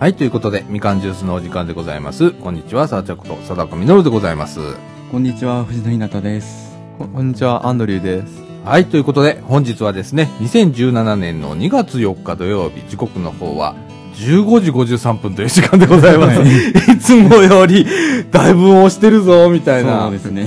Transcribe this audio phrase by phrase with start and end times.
[0.00, 2.30] はい、ということで、みかんジュースのお時間でございます。
[2.30, 4.58] こんにちは、さあちゃこと、貞子みのるでございます。
[5.12, 6.74] こんにちは、藤野ひなたです。
[6.96, 8.42] ここんにちは、アンドリューです。
[8.64, 13.74] はい、ということで、本日はですね、2017年の2月4日土曜日、時刻の方は、
[14.14, 16.40] 15時53分という時間でございます。
[16.40, 17.86] はいい、つもより、
[18.30, 20.04] だいぶ押してるぞ、みたいな。
[20.04, 20.44] そうですね。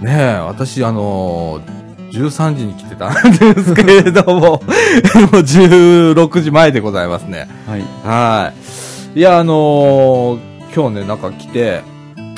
[0.00, 1.76] ねえ、私、あのー
[2.16, 4.60] 13時に来てたん ですけれども、もう
[5.42, 7.46] 16時前でございますね。
[7.66, 7.82] はい。
[8.04, 8.85] はい。
[9.16, 11.80] いや、あのー今日ね、なんか来て、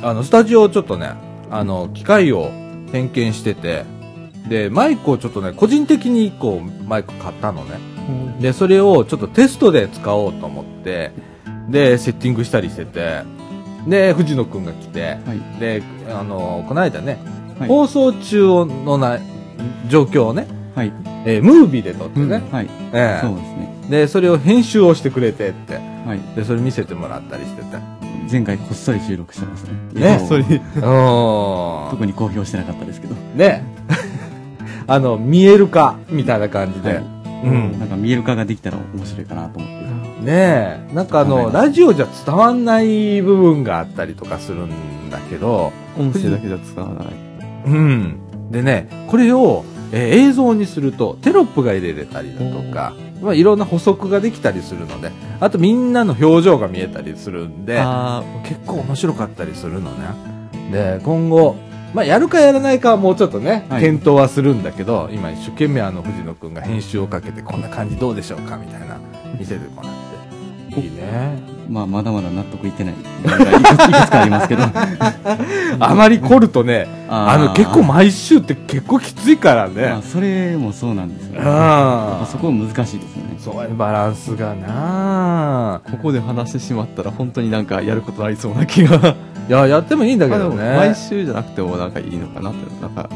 [0.01, 1.11] あの、スタジオをちょっとね、
[1.51, 2.53] あの、機械を
[2.93, 3.85] 点検してて、
[4.49, 7.81] で、マイクをちょっとね、個人的に1個マイク買ったのね。
[8.39, 11.11] で、それをちょっとテストで使おうと思って、
[11.69, 13.25] で、セッティングしたりしてて、
[13.89, 15.59] で、藤野くんが来て、はい。
[15.59, 17.19] で、あのこの間ね、
[17.59, 19.19] はい放送中のな
[19.89, 20.47] 状況をね、
[20.79, 20.93] はい。
[21.27, 22.69] えームービーで撮ってね、はい。
[22.93, 23.75] ええそうですね。
[23.91, 26.37] で、それを編集をしてくれてって、はい。
[26.37, 27.67] で、それ見せてもらったりしてて。
[28.31, 30.19] 前回こっそり収録してますね。
[30.19, 31.91] ねそれ うん。
[31.91, 33.17] 特に公表してなかったですけど。
[33.35, 33.65] ね。
[34.87, 36.95] あの、見えるか、みたいな感じで。
[36.95, 37.05] はい
[37.45, 37.79] うん。
[37.79, 39.79] なんか見える化ができたら面白いかなと思って。
[40.25, 40.91] ねえ。
[40.93, 47.07] なんかあの、ラジオじゃ伝わんない部分があったりとかするんだけど、音声だけじゃ使わない。
[47.67, 48.51] うん。
[48.51, 60.09] でね、これを、えー映像にするとテロップが入れれたりだとか、まあ、いろんな補足ができたりするので、あとみんなの表情が見えたりするんで、あ結構面白かったりするのね。
[60.73, 61.57] で、今後、
[61.95, 68.99] まあ、やるかやらないかはもうちょっとね、はい検討はするんだけど、今一生懸命あの藤野くんが編集をかけてこんな感じどうでしょうかみたいな
[69.39, 69.93] 見せてもらっ
[70.75, 70.81] て。
[70.81, 71.58] いいね。
[71.69, 72.95] まあ、まだまだ納得いってない。
[72.95, 73.29] いく
[74.07, 74.63] つかありますけど。
[75.81, 79.83] あまり凝るとね、あの結構毎週って結構きついからね。
[79.91, 81.41] まあ、それもそうなんですよね。
[81.45, 83.37] あそこは難しいですよね。
[83.39, 89.17] そういうバランスがなここで話してしまったら本当になんかやることありそうな気が。
[89.49, 90.77] いや、やってもいいんだけどね。
[90.77, 93.09] 毎週じゃなくてもなんかいいのかなって、なんか、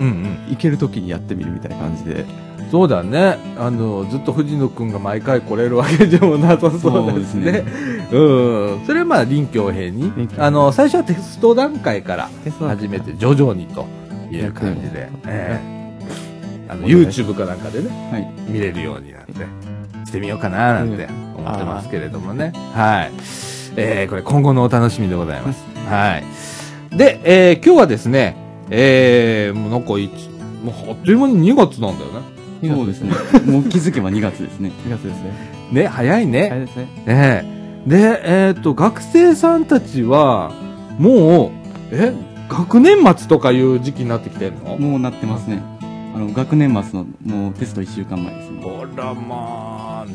[0.00, 0.38] うんうん。
[0.50, 2.24] 行ける時にやってみるみたいな感じで。
[2.72, 3.36] そうだね。
[3.58, 7.44] あの、ずっと藤野くんが毎回来れるわけでもなさそうですね。
[7.44, 7.64] そうで
[8.08, 8.86] すうん。
[8.86, 13.84] それはまあ臨機応変にあの、最初はテスト段階からテスト段階始めて徐々にと
[14.30, 18.50] いう感じで、ええあの、YouTube かなんかでね、はい。
[18.50, 19.32] 見れるようになって、
[20.06, 21.06] してみようかななんて
[21.36, 22.54] 思ってますけれどもね。
[22.72, 23.12] はい。
[23.76, 25.62] えー、これ今後のお楽しみでございます。
[25.90, 26.96] はい。
[26.96, 28.34] で、えー、今日はですね、
[28.70, 32.41] えー、もうなんかもうあっという間に2月なんだよね。
[32.68, 33.12] そうですね。
[33.46, 34.72] もう気づけば2月ですね。
[34.86, 35.32] 2月ですね。
[35.72, 36.48] ね、早いね。
[36.52, 36.84] あれですね。
[36.84, 37.44] ねえ。
[37.86, 40.52] で、えっ、と、学生さんたちは、
[40.98, 41.50] もう、
[41.90, 42.12] え、
[42.48, 44.76] 学年末とかいう時期になってきてんの？
[44.76, 45.62] もうなってますね。
[46.14, 48.60] あの、学年末のもうテスト1週間前ですね。
[48.62, 50.12] ほら、まあ、ね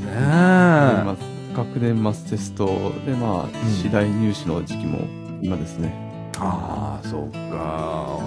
[1.06, 2.66] 年末学年末テスト
[3.06, 5.00] で、まあ、ん次第入試の時期も
[5.42, 5.94] 今ですね。
[6.40, 8.20] ああ、そうか。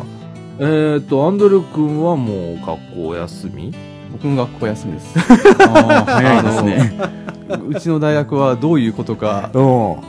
[0.58, 3.72] えっ、と、アンドル君はもう学校お休み？
[4.12, 5.18] 僕の学校休みです。
[5.18, 6.92] 早いですね。
[7.68, 9.50] うちの大学はどういうことか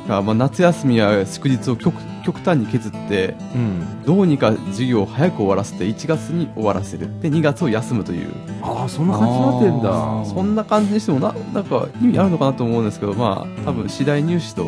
[0.08, 4.04] まあ、夏休みや祝日を極極端に削って、うん。
[4.06, 7.08] どうにか授業を早く終わらせて1月に終わらせる。
[7.20, 8.32] で、2月を休むという。
[8.62, 9.90] ああ、そんな感じになってんだ
[10.22, 10.26] あ。
[10.26, 14.64] そんな感じにしてもな、なんか意味あるのかなと思うんですけど、まあ、多分次第入試と、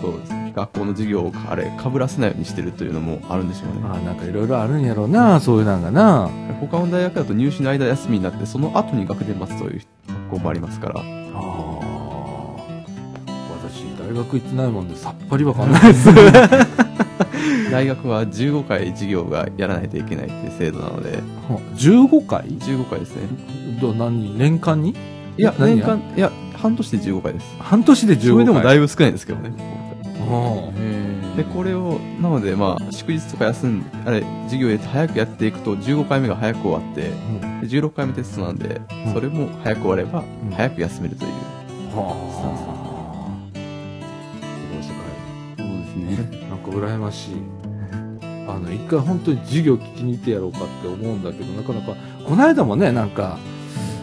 [0.00, 0.18] と
[0.54, 3.82] 学校の授業をあれ、被らせないようにしてるというのもあるんでしょうね。
[3.84, 6.30] ああ、なんかいろいろあるんやろうな、そういうなんがな。
[6.60, 11.00] 他の大学だと入試の間休みになって、その後に学年末という学校もありますから。
[11.00, 11.04] ああ。
[13.66, 16.08] 私、大学行ってないもんでさっぱりわかんないです。
[17.70, 21.18] 大学は15回授業がやらないといけないっていう制度なので、
[21.76, 23.22] 15回？15回ですね。
[23.80, 24.38] ど何？
[24.38, 24.94] 年間に？
[25.36, 27.46] いや、年間、いや、半年で15回です。
[27.58, 28.28] 半年で15回。
[28.28, 29.52] それでもだいいぶ少ないですけどね。
[30.24, 31.36] ぶ。
[31.36, 37.10] で、これを、なので、まあ、祝日とか休んあれ、授業やって早くやっていくと、15回目が早く終わって、で
[37.66, 41.30] 16回目テストなんで、うんそれも早く終わればうん、早く休めるという。
[41.96, 43.54] はあ。
[43.54, 43.60] す
[44.72, 44.88] ごい世
[45.56, 46.38] そうですね。
[46.38, 46.48] 界。
[46.48, 47.34] なんか羨ましい。
[48.46, 51.94] あの、一回本当に授業聞きに行ってやろうかって思うんだけど、なかなか、
[52.26, 53.38] この間もね、なんか、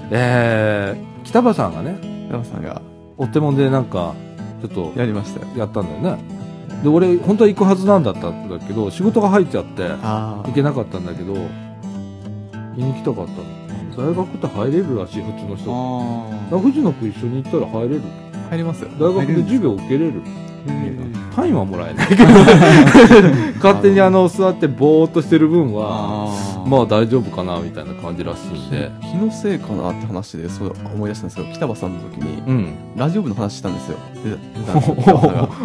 [0.09, 1.97] えー、北場さんがね、
[2.29, 2.81] 山さんが
[3.17, 4.15] お手もんでなんか、
[4.61, 5.47] ちょっとやりましたよ。
[5.57, 6.23] やったんだよね。
[6.83, 11.33] で、俺、本当は行くはずなんだったんだけど、仕事が入っちゃって、あ行けなかったんだけど、
[12.75, 13.61] 見に来たかったの。
[13.97, 15.55] 大学って入れるらしい、普通の
[16.49, 16.59] 人。
[16.59, 18.01] 藤野君一緒に行ったら入れる。
[18.49, 18.89] 入りますよ。
[18.99, 20.21] 大学で授業受けれる。
[21.35, 22.23] 単位はもらえないけど。
[23.61, 28.91] 勝手にあの座ってぼーっとしてる分はまあ大丈夫かなみたいな感じらしいんで。
[29.01, 32.75] 気のせいかなって話でそう思い出したんですけど北場さんの時にうん。
[32.95, 33.97] ラジオ部の話したんですよ。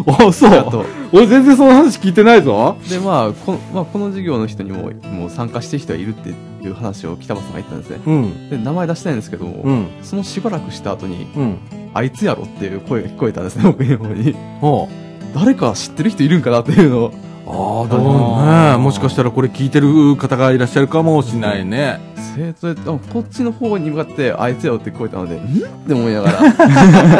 [0.07, 2.77] あそあと俺全然その話聞いてないぞ。
[2.89, 6.35] でまあこの,、まあ、この授業の人にももう参加してる人はいるって
[6.67, 8.01] いう話を北場さんが言ったんですね。
[8.07, 8.51] うん。
[8.51, 9.87] で名前出したいんですけども、うん。
[10.03, 11.59] そのしばらくした後にうん。
[11.95, 14.35] あいつやろっていう声が聞こえたんですね僕の方に。
[14.61, 14.89] ほ
[15.35, 17.09] 誰か知ってる人いるんかなっていうのを。
[17.09, 17.13] う
[17.49, 18.77] ああどうね。
[18.83, 22.01] もしかしたらこれ聞いてる方がいらっしゃるかもしれないね。
[23.13, 25.39] こっちの方に向かってあいつやろって聞こえたので ん？
[25.39, 25.43] っ
[25.87, 26.41] て思いながら。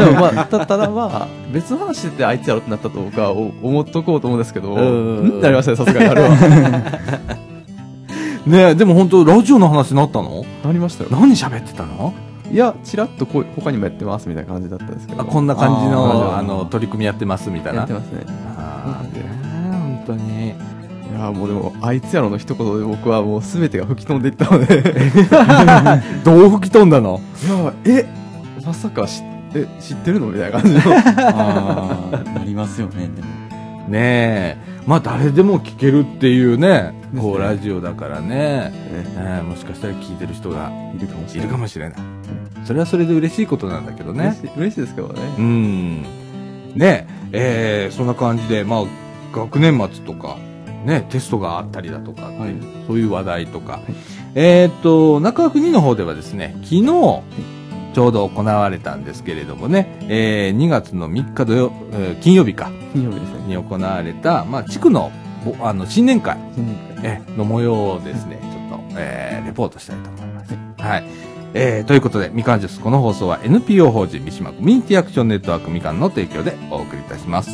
[0.05, 5.27] でもまあたただまあ別の話であいつやろってなったと僕はお思っとこうと思うんですけどうん。
[5.27, 5.29] ん？
[5.29, 7.47] ってなりましたねさすがにあれは
[8.47, 10.45] ねでも本当ラジオの話になったの？
[10.65, 11.11] なりましたよ。
[11.11, 12.15] 何喋ってたの？
[12.51, 15.23] いやちらっとこう他にもやってますみたいな感じだったんですけど。
[15.23, 17.81] あこんな感じのあの取り組みやってますみたいな。
[17.81, 18.25] やってますね。
[18.57, 19.23] あーね
[19.73, 20.51] 本当に。
[20.51, 20.55] い
[21.19, 24.83] やもうでもあいつやろの一言で僕はもう全てが吹き飛んでいったので。
[26.25, 27.21] どう吹き飛んだの？
[27.85, 28.07] いやえ？
[28.65, 30.29] まさか知って知ってるの？
[30.29, 30.81] みたいな感じの。
[30.87, 33.29] あーなりますよね、でも。
[33.89, 34.57] ねえ
[34.87, 38.73] まあ誰でも聞けるっていうねこうラジオだからね。
[39.17, 39.37] ね。
[39.39, 41.49] ねもしかしたら聞いてる人がいるかもしいれない。
[41.49, 41.99] るかもしれない。
[42.65, 44.37] それはそれで嬉しいことなんだけどね。
[44.43, 45.21] 嬉しい嬉しいですけどね。
[45.39, 46.03] うん。
[46.77, 48.85] ねえーそんな感じでまあ
[49.35, 50.37] 学年末とか
[50.85, 52.55] ねテストがあったりだとかはい。
[52.87, 53.81] そういう話題とか、
[54.35, 56.83] えーっと中学2の方ではですね昨日
[57.97, 62.71] ちょうど行われたんですけれどもね、えー2月の3日土曜、えー金曜日か。
[62.93, 63.39] 金曜日ですね。
[63.47, 65.11] に行われた、まあ、地区の
[65.47, 66.37] ぼあの新年会。
[66.55, 67.05] 新年会。
[67.05, 70.55] えの模様をですね、ちょっと、えーレポートしたいと思います。
[70.79, 71.05] はい。
[71.55, 77.49] えーということで、みかんジュース、この放送は NPO 法人三島コミュニティアクションネットワークみかんの提供でお送りいたします。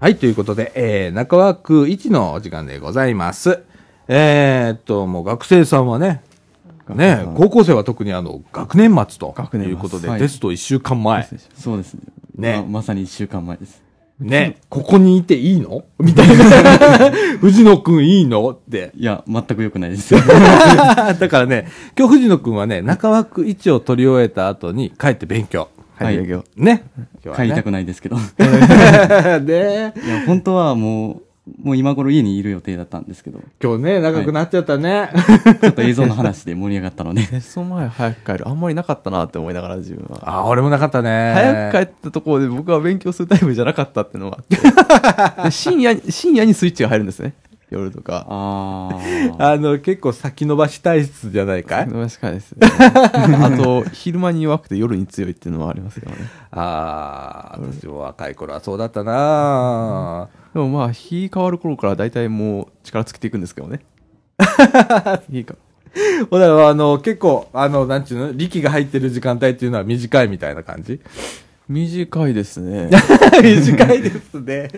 [0.00, 3.64] はい、ということで、えー、中枠1のお時間でございます。
[4.08, 6.22] えー、っと、もう学生さんはね、
[6.88, 11.28] ね、高校生は特にあの、学年末と学年末いうことで、はいテスト1週間前。
[11.54, 12.00] そうですね。
[12.34, 13.82] ねままさに1週間前です。
[14.18, 15.84] ね、ここにいていいの？
[15.98, 17.10] みたいな。
[17.38, 18.48] 藤野くんいいの？
[18.48, 18.92] って。
[18.96, 20.20] いや、全く良くないですよ。
[21.20, 25.68] だからね、今日藤野くんはね、中枠1を取り終えた後に帰って勉強。
[26.04, 26.16] はい。
[26.16, 26.84] はい、業ね。
[27.24, 28.16] 今帰りたくくないですけど。
[28.16, 31.22] いで、や、本当はもう、
[31.62, 35.10] もう今頃家にいる予定だったんですけど、今日ね、長くなっちゃったね。
[35.60, 38.48] ちょっと映像の話で盛り上がったので、テスト前早く帰る。
[38.48, 40.20] あんまりなかったなって思いながら自分は。
[40.22, 41.32] あ、俺もなかったね。
[41.34, 45.42] 早く帰ったところで僕は勉強するタイプじゃなかったっていうのがあって。
[45.44, 47.34] で深夜に深夜にスイッチが入るんですね
[47.70, 48.26] 夜とか。
[48.28, 49.36] あー。
[49.42, 51.88] あの、結構先延ばし体質じゃないかい？
[51.88, 52.66] 確かにですね。
[52.68, 56.18] あと昼間に弱くて夜に強いっていうのはありますけどね。
[56.50, 63.80] ああ、私も若い頃はそうだったなでもまあ日変わる頃から大体もう力尽きていくんですけどね。
[65.30, 65.54] いいか
[66.30, 68.32] ほら、あの、結構、あの、なんちゅうの？
[68.32, 71.00] 力が入ってる時間帯っていうのは短いみたいな感じ？
[71.68, 72.90] 短いですね。
[73.42, 74.68] 短いですね。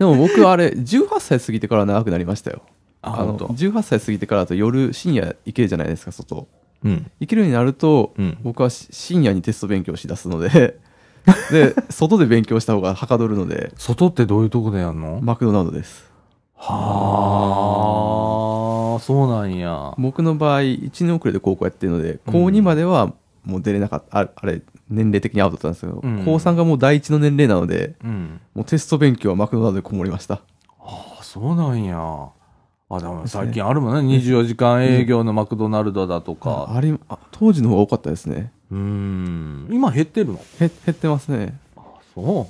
[0.00, 2.62] でも僕あれ18歳過ぎてから長くなりましたよ。
[3.02, 3.48] あの本当。
[3.48, 6.48] 18歳過ぎてからだと夜深夜行けるじゃないですか外。
[6.82, 7.10] うん。
[7.20, 8.38] 行けるようになると、うん。
[8.42, 10.80] 僕はし深夜にテスト勉強しだすので
[11.52, 15.20] で外で勉強した方がはかどるので外ってどういうとこでやんの？
[15.20, 16.10] マクドナルドです。
[16.56, 16.70] は
[18.96, 19.92] あ、そうなんや。
[19.98, 23.12] 僕の場合1年遅れで高校やってるので高2までは
[23.44, 28.40] もう出れなかった、ああれ年齢的にアウトだったんですけど、うん高3がもう第一の年齢なのでうん。
[28.54, 30.42] もうテスト勉強はマクドナルドでこもりました
[30.80, 31.96] あ、そうなんや。
[32.92, 34.16] あ、でも最近あるもんね。
[34.16, 36.72] 24時間営業のマクドナルドだとか。
[36.74, 39.68] あれあ当時の方が多かったですねうーん。
[39.70, 40.40] 今減ってるの？
[40.60, 41.56] へ減ってますね
[42.14, 42.48] そ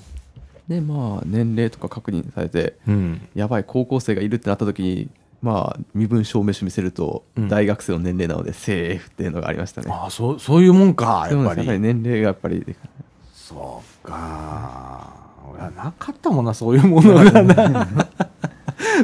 [0.66, 2.92] でまあ年齢とか確認されてう。
[2.92, 3.28] うん。
[3.34, 5.08] やばい高校生がいるってなった時に
[5.42, 9.90] まあ、身分証明書見せると、うん大学生の年齢なので、セーフっていうのがありましたね。
[9.90, 11.78] ああ、そう、そういうもんか、やっぱり。
[11.78, 12.64] 年齢がやっぱり、
[13.32, 15.12] そうか。
[15.52, 17.88] 俺はなかったもんな、そういうものがな。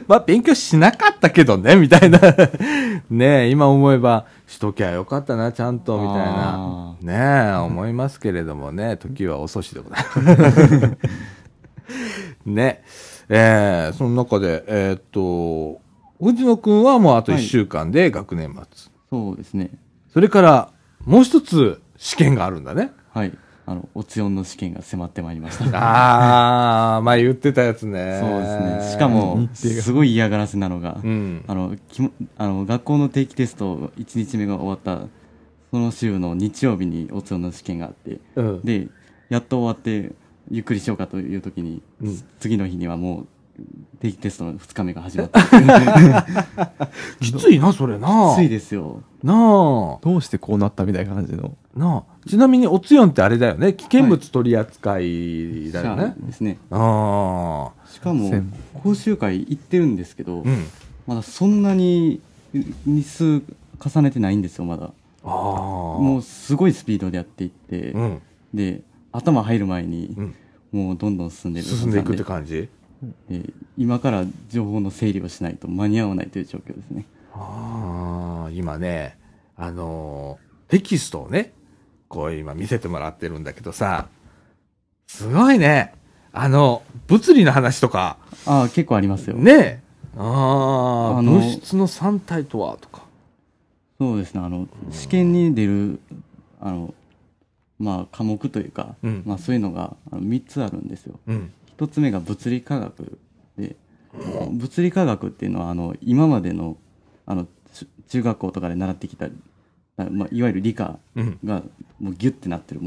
[0.06, 2.20] まあ、勉強しなかったけどね、みたいな。
[3.10, 6.94] ねえ、今思えば、しときゃよかったな、ちゃんと、みたいなあ。
[7.00, 7.14] ね
[7.52, 10.04] え、思いますけれどもね、時は遅しでござい
[10.36, 10.96] ます。
[12.44, 12.82] ね。
[13.28, 15.80] えー、その中で、えーっと、
[16.20, 18.92] 藤野くんはもうあと1週間で学年末。
[19.11, 19.70] そうですね。
[20.12, 20.73] それから、
[21.04, 22.92] もう一つ試験があるんだね。
[23.12, 23.32] はい。
[23.68, 25.64] あの、おつよんの試験が迫ってまいりました。
[25.76, 28.18] ああ、前言ってたやつね。
[28.20, 28.92] そうですね。
[28.92, 31.44] しかも、すごい嫌がらせなのが、うん。
[31.49, 35.08] あの、きもあの学校の定期テスト1日目が終わった、
[35.73, 38.61] その週の日曜日におつよんの試験があって、うん。
[38.62, 38.87] で、
[39.28, 40.12] やっと終わって、
[40.49, 43.26] ゆっくりしようかという時に、うん次の日にはもう、
[44.00, 45.40] 定期テストの2日目が始まって、
[47.20, 48.34] きついな、それな。
[48.36, 49.02] ついですよ。
[49.22, 49.36] なあ。
[50.02, 51.56] どうしてこうなったみたいな感じの。
[51.75, 52.28] なあ。
[52.28, 53.72] ちなみに、おつよんってあれだよね。
[53.72, 56.14] 危険物取り扱いだよね。
[56.18, 56.58] ですね。
[56.70, 57.88] ああ。
[57.88, 60.64] しかも専、講習会行ってるんですけど、うん。
[61.06, 62.20] まだそんなに
[62.84, 63.42] 日数
[63.82, 64.86] 重ねてないんですよ、まだ。
[64.86, 64.90] あ
[65.25, 65.32] あ。
[65.32, 68.22] もうすごいスピードでやっていって、うん。
[68.52, 68.82] で、
[69.12, 70.34] 頭入る前にう、ん。
[70.72, 72.68] もうどんどん進んでる進んでいくってじ感じ？
[73.28, 77.06] で今から情報の整理をしないと間に合わないという状況ですね。
[77.34, 79.18] ああ、今ね、
[79.56, 81.52] あのーテキストをね、
[82.08, 84.08] こう今見せてもらってるんだけどさ、
[85.06, 85.94] すごいね。
[86.32, 89.36] あの、物理の話とか、ああ、結構ありますよ。
[89.36, 89.80] ねえ。
[90.18, 93.04] ああ、物質の三体とは、とか。
[93.98, 96.00] そうですね、あの、試験に出る、
[96.60, 96.94] あの、
[97.78, 101.20] まあ、科目というか、うんまあ、そういうのがあの3つあるんですよ。
[101.26, 101.52] うん。
[101.76, 103.18] 一つ目が物理科学
[103.59, 103.76] で、
[104.50, 106.78] 物理科学っていうのは、あの、今までの、
[107.26, 111.38] あの、ち中学校とかで習ってきた、あまあ、いわゆる理科うん。
[111.45, 111.62] が、
[112.00, 112.80] もうギュッてなってる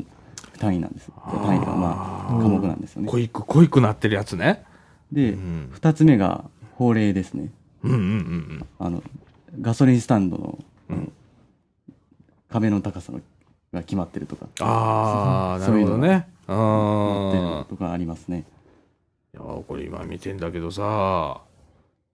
[0.57, 1.11] 単位なんです。
[1.43, 3.07] 単位というか、まあ、科目なんですよね。
[3.09, 4.63] 濃いく、濃いくなってるやつね。
[5.11, 7.51] で、うん二つ目が法令ですね。
[7.83, 9.03] うんうんうんあの、
[9.61, 11.11] ガソリンスタンドの、うん
[12.49, 13.21] 壁の高さの
[13.71, 16.27] が決まってるとか、ああ、なるそういうのほどね。
[16.47, 17.69] ああ。
[17.69, 18.43] とかありますね。
[19.33, 21.41] いや、これ今見てんだけどさ、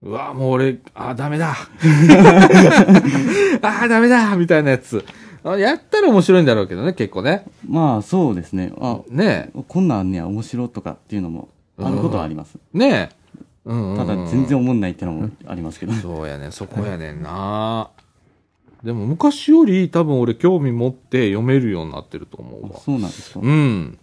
[0.02, 1.50] うわ、もう俺、あー、ダメだ。
[3.62, 5.04] あー、ダメだみたいなやつ。
[5.44, 7.44] あやったら面白いんだろうけどね、結構ね。
[7.68, 8.72] まあ、そうですね。
[8.80, 12.58] あ、ねこんなんねや、面白とかっていうのもあることはあります。
[12.74, 12.78] え。
[12.78, 13.16] ねえ。
[13.64, 15.92] うんうんうんただ、全然思んないっていうのもありますけど。
[15.94, 17.90] そうやねん、そこやねんな。
[18.84, 22.78] でも昔より多分俺興味持って読めるようになってると思うわ。
[22.78, 23.40] そうなんですか？
[23.42, 23.98] うん。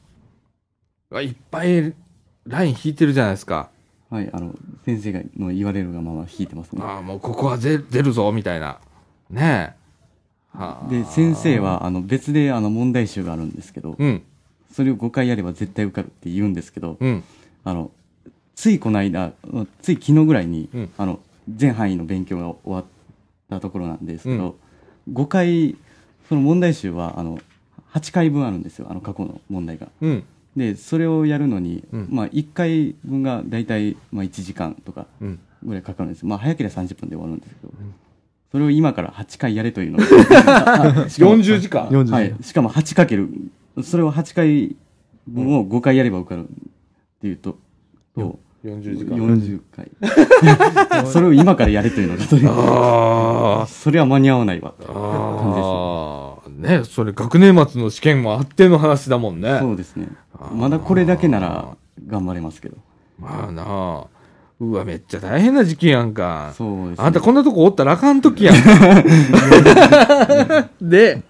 [1.14, 1.94] あいっぱい
[2.46, 3.70] ライン引いてるじゃないですか。
[4.10, 4.54] はい、あの、
[4.86, 6.82] 先生がの言われるがまま弾いてますね。
[6.84, 8.80] ああ、もうここは出出るぞ、みたいな。
[9.30, 9.76] ね
[10.54, 10.58] え。
[10.58, 14.22] はあで、先生、は、あの、別で、あの、問題集があるんですけど、うん、
[14.72, 17.24] それを5回やれば絶対受かるって言うんですけど、うん、
[17.64, 17.92] あの、
[18.56, 19.34] ついこの間、
[19.82, 21.20] つい昨日ぐらいに、うんあの、
[21.50, 22.86] 全範囲の勉強が終わっ
[23.50, 24.56] たところなんですけど、
[25.12, 25.76] 5回、
[26.30, 27.40] その問題集は、あの、
[27.94, 29.88] 8回分あるんですよ、あの過去の問題が。
[30.02, 30.24] うん、
[30.56, 35.40] で、それをやるのに、うんまあ、1回分が大体、まあ、1時間とかうん。
[35.66, 37.74] ぐらいかかるんですまあ、早ければ30分で終わるんですけど、
[38.52, 42.36] それを今から8回やれというのがしかも40時間40はい。
[42.42, 43.30] しかも8かける、
[43.82, 44.76] それを8回
[45.28, 46.52] 分を5回やれば受かるっ
[47.22, 47.58] ていうと、
[48.16, 49.18] と、40時間。
[49.18, 49.92] 40回。
[51.12, 54.74] それを今からやれというのが、それは間に合わないわ。
[54.88, 54.92] あ。
[54.92, 56.33] ああ。
[56.33, 56.33] ね
[56.86, 59.60] それ学年末の試験もあっての話だもんね。
[59.60, 60.08] そうですね。
[60.52, 61.78] まだこれだけなら
[62.08, 62.78] 頑張れますけど。
[63.20, 64.08] まあなあ。
[64.60, 66.54] うわ、めっちゃ大変な時期やんか。
[66.58, 67.06] そうですね。
[67.06, 69.04] あんたこんなとこおったらあかんときやんか。
[70.82, 71.22] で、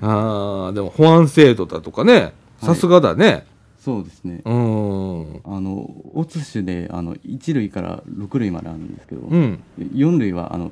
[0.00, 3.46] ああ、でも保安制度だとかね、さすがだね。
[3.78, 4.42] そうですね。
[4.44, 5.40] うーん。
[5.44, 9.62] あの、オツ種で、あの、1類から6類まであるんですけど、うん。
[9.78, 10.70] 4類は、あの、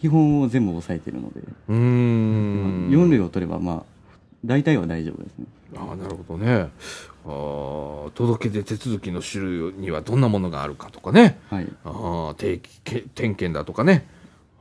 [0.00, 2.88] 基本を全部抑えてるので、うーん。
[2.90, 3.82] 4類を取れば、まあ、
[4.44, 5.46] 大体は大丈夫ですね。
[5.76, 6.68] ああ、なるほどね。
[7.26, 11.38] ああ、届け出手続きの種類にはどんなものがあるかとかね。
[11.50, 11.68] はい。
[11.84, 14.06] ああ、定期け点検だとかね。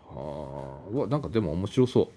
[0.09, 2.11] ああ、うわ、なんかでも面白そ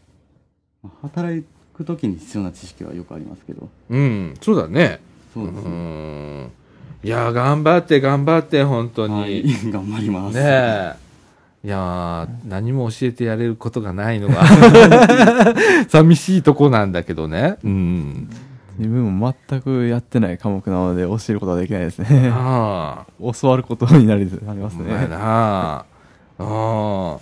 [1.02, 3.96] 働くときに必要な知識はよくありますけど、う。
[3.96, 5.00] うん、そうだね。
[5.32, 5.70] うそうですね。
[5.70, 6.50] ん。
[7.02, 9.14] いや、頑張って頑張って、本当に。
[9.14, 10.34] はい、 頑張ります。
[10.36, 11.09] ねえ。
[11.62, 14.44] いやー何も教えてやれることがないのが、
[15.88, 17.56] 寂しいとこなんだけどね。
[17.62, 18.30] うん。
[18.78, 22.32] 自分も全くやってない科目なので教えることはできないですね。
[22.32, 25.06] 教わることになりますね。
[25.10, 25.84] な
[26.38, 27.18] あ。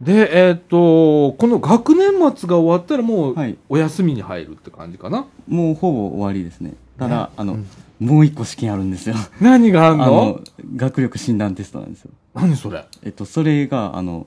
[0.00, 5.26] で、えっ、と、この学年末が終わったらもうはいお休みに入るって感じかな？
[5.46, 6.72] もうほぼ終わりですね。
[6.98, 7.66] ただ、ねあの、うん
[8.00, 9.14] もう一個試験あるんですよ。
[9.40, 10.06] 何がああんの？
[10.06, 10.40] の、
[10.76, 12.10] 学力診断テストなんですよ。
[12.34, 12.84] 何それ？
[13.04, 14.26] えっと、それが、あの、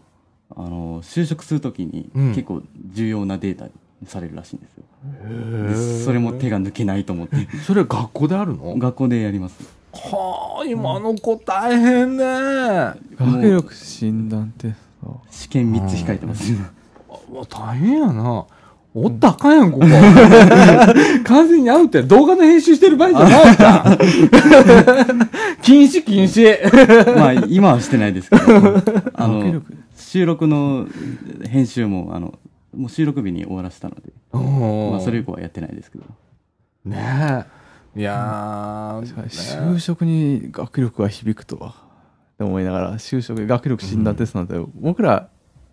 [0.55, 3.71] あの、就職するときにうん結構重要なデータに
[4.05, 4.83] されるらしいんですよ。
[5.25, 7.35] へでそれも手が抜けないと思って、
[7.65, 8.77] それ学校であるの？
[8.77, 9.55] 学校でやります。
[9.93, 12.25] はあ、今の子大変ね。
[12.25, 15.21] あ学力診断テスト。
[15.29, 16.53] 試験3つ控えてます。
[17.29, 18.45] うわ大変やな。
[18.93, 19.85] おったらあかんやん、ここ。
[21.25, 22.03] 完全にアウトや。
[22.03, 23.97] 動画の編集してる場合じゃないじゃん。
[25.61, 27.15] 禁止、禁止。
[27.17, 28.43] まあ、今はしてないですけど、
[29.13, 29.61] あの
[29.95, 30.87] 収録の
[31.47, 32.39] 編集も、あの、
[32.75, 36.05] もう収録日に終わらせたので、まあ、それ以降はやってないですけど。
[36.85, 37.45] ね
[37.95, 37.99] え。
[37.99, 41.69] いやー、就職に学力が響くとは。
[41.69, 45.29] って思いながら、就職、学力診断テストなんて、僕ら、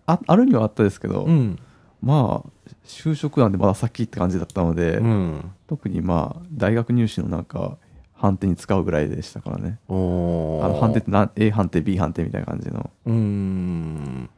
[0.07, 1.59] ああるにはあったですけど、うん。
[2.01, 2.49] まあ、
[2.85, 5.51] 就職なんでまだ先って感じだったので、うん。
[5.67, 7.77] 特にまあ、大学入試のなんか、
[8.13, 9.77] 判定に使うぐらいでしたからね。
[9.89, 12.89] おあの判定ってな A 判定、B 判定みたいな感じの。
[13.05, 14.29] うーん。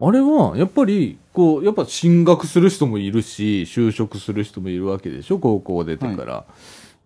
[0.00, 6.44] あれは、やっぱり、こう、やっぱ進学する人もいるし、就職する人もいるわけでしょ、高校出てから。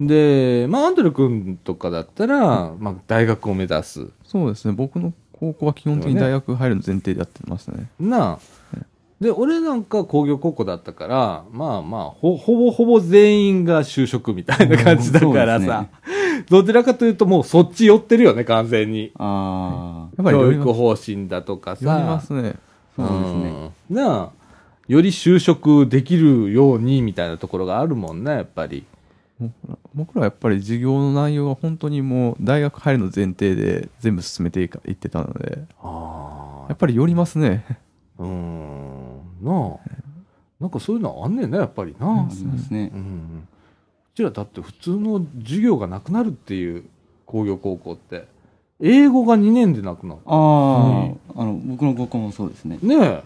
[0.00, 4.08] で、まあ、アンドレ君とかだったら、まあ、大学を目指す。
[4.24, 7.88] そうですね、僕の高校は基本的に大学入るの前提でやってましたね。
[7.98, 8.38] なあ。
[9.20, 15.86] で、俺なんか工業高校だったから、まあまあ、ほ、ほぼほぼ全員が就職みたいな感じだからさ。
[16.50, 19.12] どちらかというともうそっち寄ってるよね、完全に。
[19.16, 21.92] ああ、やっぱり教育方針だとかさ。
[21.92, 22.56] よりますね。
[22.94, 23.70] そうですね。
[23.90, 23.96] うん。
[23.96, 24.30] なあ。
[24.86, 28.84] より就職できるようにみたいなところがあるもんね、やっぱり。
[29.94, 37.64] 僕らはやっぱり授業の内容が本当にもう大学入るの前提で全部進めていってたので、あやっぱり寄りますね。
[38.18, 38.22] あ。
[38.22, 39.05] うん。
[39.42, 39.90] なあ。
[40.60, 42.10] なんかそういうのあんねんな、やっぱりな。
[42.10, 42.96] ありますねう。
[42.98, 43.00] ん。
[43.00, 46.84] うちらだって普通の授業がなくなるっていう
[47.26, 48.26] 工業高校って。
[48.80, 50.20] 英語が2年でなくなる。
[50.26, 52.78] ああ、あの、僕の高校もそうですね。
[52.82, 53.22] ねえ。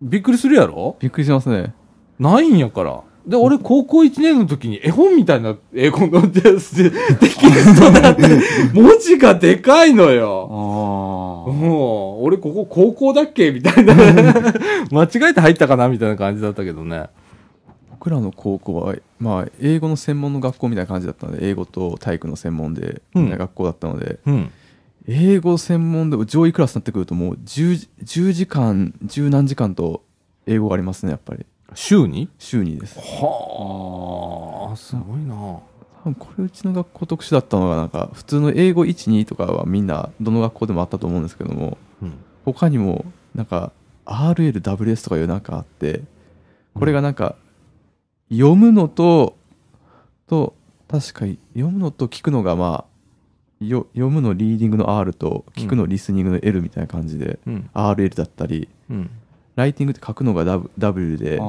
[0.00, 0.96] びっくりするやろ？
[1.00, 1.74] びっくりしますね。
[2.18, 3.02] ないんやから。
[3.28, 8.22] で、俺、高校1年の時に絵本みたいな英語のテストテキストだって、
[8.72, 10.48] 文字がでかいのあよ。
[10.50, 11.52] あ。
[11.52, 13.52] もう、俺ここ高校だっけ？
[13.52, 13.94] みたいな。
[14.90, 15.88] 間違えて入ったかな？
[15.88, 17.06] みたいな感じだったけどね。
[17.90, 24.50] 僕らの高校は、まあ、英語の専門の学校みたいな感じだったので、英語と体育の専門で、うんな学校だったので、うん。
[25.06, 30.02] 英語専門で上位クラスになってくるともう 10, 10時間、10何時間と
[30.46, 31.44] 英語がありますね、やっぱり。
[31.74, 32.28] 週に？
[32.38, 32.98] 週にです。
[32.98, 35.34] はあ、すごいな。
[35.34, 35.62] 多
[36.04, 42.12] 分これうちの学校特殊だったのが、なんか、普通の英語1、2とかはみんな、どの学校でもあったと思うんですけども、うん。
[42.44, 43.04] 他にも、
[43.34, 43.72] なんか、
[44.06, 46.02] RL、WS とかいうなんかあって、
[46.74, 47.34] これがなんか、
[48.30, 49.36] 読むのと、
[50.26, 50.54] と、
[50.88, 52.84] 確かに、読むのと聞くのが、ま
[53.60, 57.70] あ、よ読むのリーディングの R と、聞くのリスニングの L みたいな感じで、うん。
[57.74, 59.10] RL だったり、うん。
[59.58, 60.44] ライティングって書くのが
[60.78, 61.36] W, で。
[61.36, 61.40] ス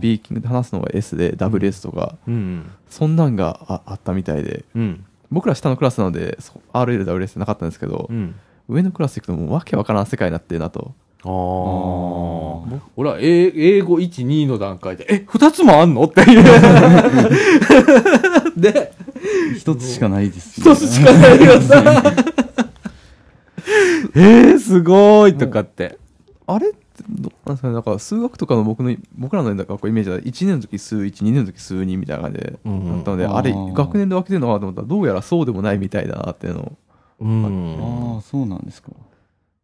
[0.00, 2.68] ピーキングで話すのが S で、WS とか、うん。
[2.90, 5.04] そんなんがああったみたいで、うん。
[5.30, 8.34] 僕ら下のクラスなので、そ RL、WS なかったんですけど、うん。
[8.68, 10.94] 上のクラス行くともうわけわからん世界になってるなと。
[11.22, 11.30] ああ。
[12.96, 16.42] 俺は英英語1、2の段階で、え、2つもあんのっていう。
[18.60, 18.92] で、
[19.56, 21.84] 一つしかないです、一つしかないよさ。
[24.16, 25.98] えー、すごいとかって。
[26.48, 26.72] あれ
[27.08, 32.60] どうなんですかね、なんか数学とかの僕の、僕らの学校イメージは1年の時数1、2年の時数2みたいな感じで、だっ
[33.02, 36.72] たので、あれ、学年で分けてるのかなと思ったら、どうやらそうでもないみたいだなっていうのを。
[37.20, 38.90] うんああ、そうなんですか。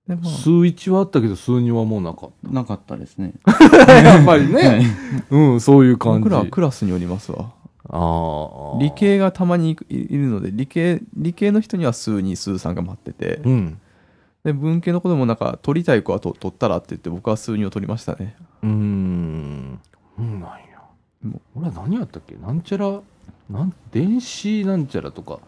[0.08, 3.34] で、まあ、数1はあったけど、数2はもうなかっなかったですね。
[3.44, 3.52] た。
[4.02, 4.86] やっぱりはいね。
[5.30, 6.18] うん、そういう感じ。
[6.20, 7.52] 僕らはクラスによりますわ。
[7.88, 8.78] ああ。
[8.80, 13.78] 理系がたまにいるので、理系、理系の人には数2、数3が待ってて、うん。
[14.44, 18.36] で、文系の子でもなんか、取りたい子はと取ったらって言って、僕は数2を取りましたね。
[18.62, 19.80] うーん。
[20.18, 20.58] うん、なんや。
[21.22, 22.34] も俺は何やったっけ？
[22.36, 23.00] なんちゃら、
[23.48, 25.38] なん、電子なんちゃらとか、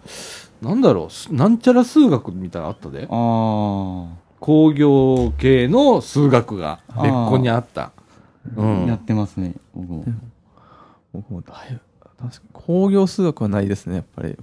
[0.62, 1.10] なんだろう？
[1.10, 3.02] す、なんちゃら数学みたいなのあったで。
[3.02, 4.26] ああ。
[4.40, 7.92] 工業系の数学が別個にあった。
[8.56, 8.86] うん。
[8.86, 10.04] やってますね、僕も。
[11.12, 11.80] 僕もだいぶ、
[12.18, 14.28] 確かに工業数学はないですね、やっぱり。
[14.30, 14.40] うん、や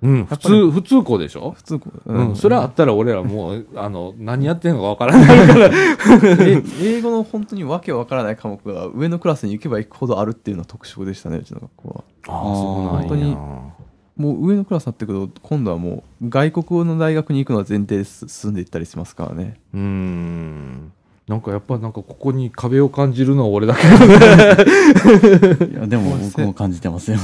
[0.00, 1.52] っぱ普通、普通校でしょ？
[1.56, 5.70] 普通、うん、それあったら俺らもう、 あの、何やってんのかわからないから。
[6.46, 12.04] え 英語の本当にわけわからない科目が上のクラスに行けば行くほどあるっていうのは特色でしたね、うちの学校は。
[12.28, 13.08] ああ、そうなんや。
[13.08, 13.36] 本当に
[14.16, 20.92] もう上のクラスになってくると今度はもう外国語の大学に行くのは前提で進んでいったりしますからねうーん。
[21.28, 23.82] なんかやっぱなんかここに壁を感じるのは俺だけ。
[25.66, 27.18] いや、でも僕も感じてますよ。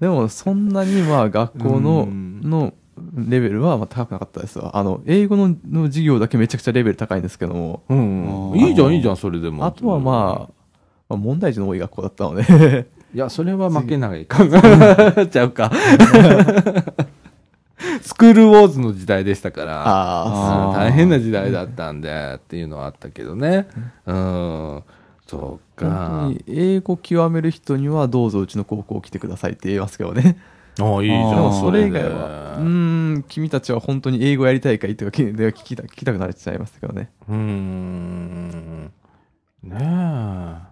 [0.00, 2.72] でもそんなにまあ学校のうんの
[3.14, 8.52] レベルはまあ高くなかったですわあの英語のの授業だけめちゃくちゃレベル高いんですけどもうん。
[8.56, 9.64] いいじゃん、いいじゃん、それでも。
[9.64, 10.52] あとはまあ、
[11.08, 14.38] まあ、問題児の多い学校だったので いや、それは負けないか。
[15.26, 15.70] ちゃうか。
[18.02, 20.72] スクールウォーズの時代でしたから。
[20.74, 23.66] 大変な時代だったんで、っていうのはあったけどね。
[24.06, 24.82] うん。
[25.30, 26.34] そか本。
[26.34, 30.38] 当に英語極める人にはどうぞうちの高校来てくださいって言いますけどね
[30.80, 31.52] ああ、いいじゃん。
[31.60, 38.92] それ以で外はうーん君たちは本当に英語やりたいかいとか聞聞きた聞きたくなっちゃいましたけどねうーん。
[39.62, 40.70] ねえ。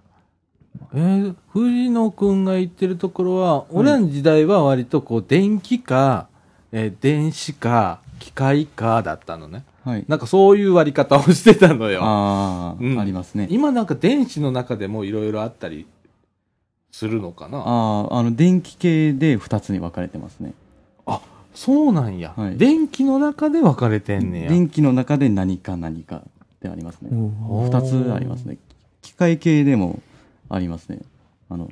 [0.94, 6.29] えー藤野くんが言ってるところは、俺らの時代は割とこう、電気か、
[6.73, 9.64] えー電子か、機械かだったのね。
[9.88, 10.05] はい。
[10.07, 12.01] なんかそういう割り方をしてたのよ。
[12.03, 13.48] ああ、うんありますね。
[13.51, 15.87] 今なんか電子の中でもいろいろあったり
[16.90, 17.59] するのかな？
[17.59, 20.53] ああ、あの、電気系で2つに分かれてますね。
[21.55, 24.51] そうなんや、はい電気の中で分かれてんねや。
[24.51, 26.22] 電気の中で何か何かっ
[26.61, 27.11] てありますね。
[27.48, 28.59] お2つありますね。
[29.03, 30.01] 機械系でも
[30.51, 31.01] ありますね。
[31.48, 31.68] あの、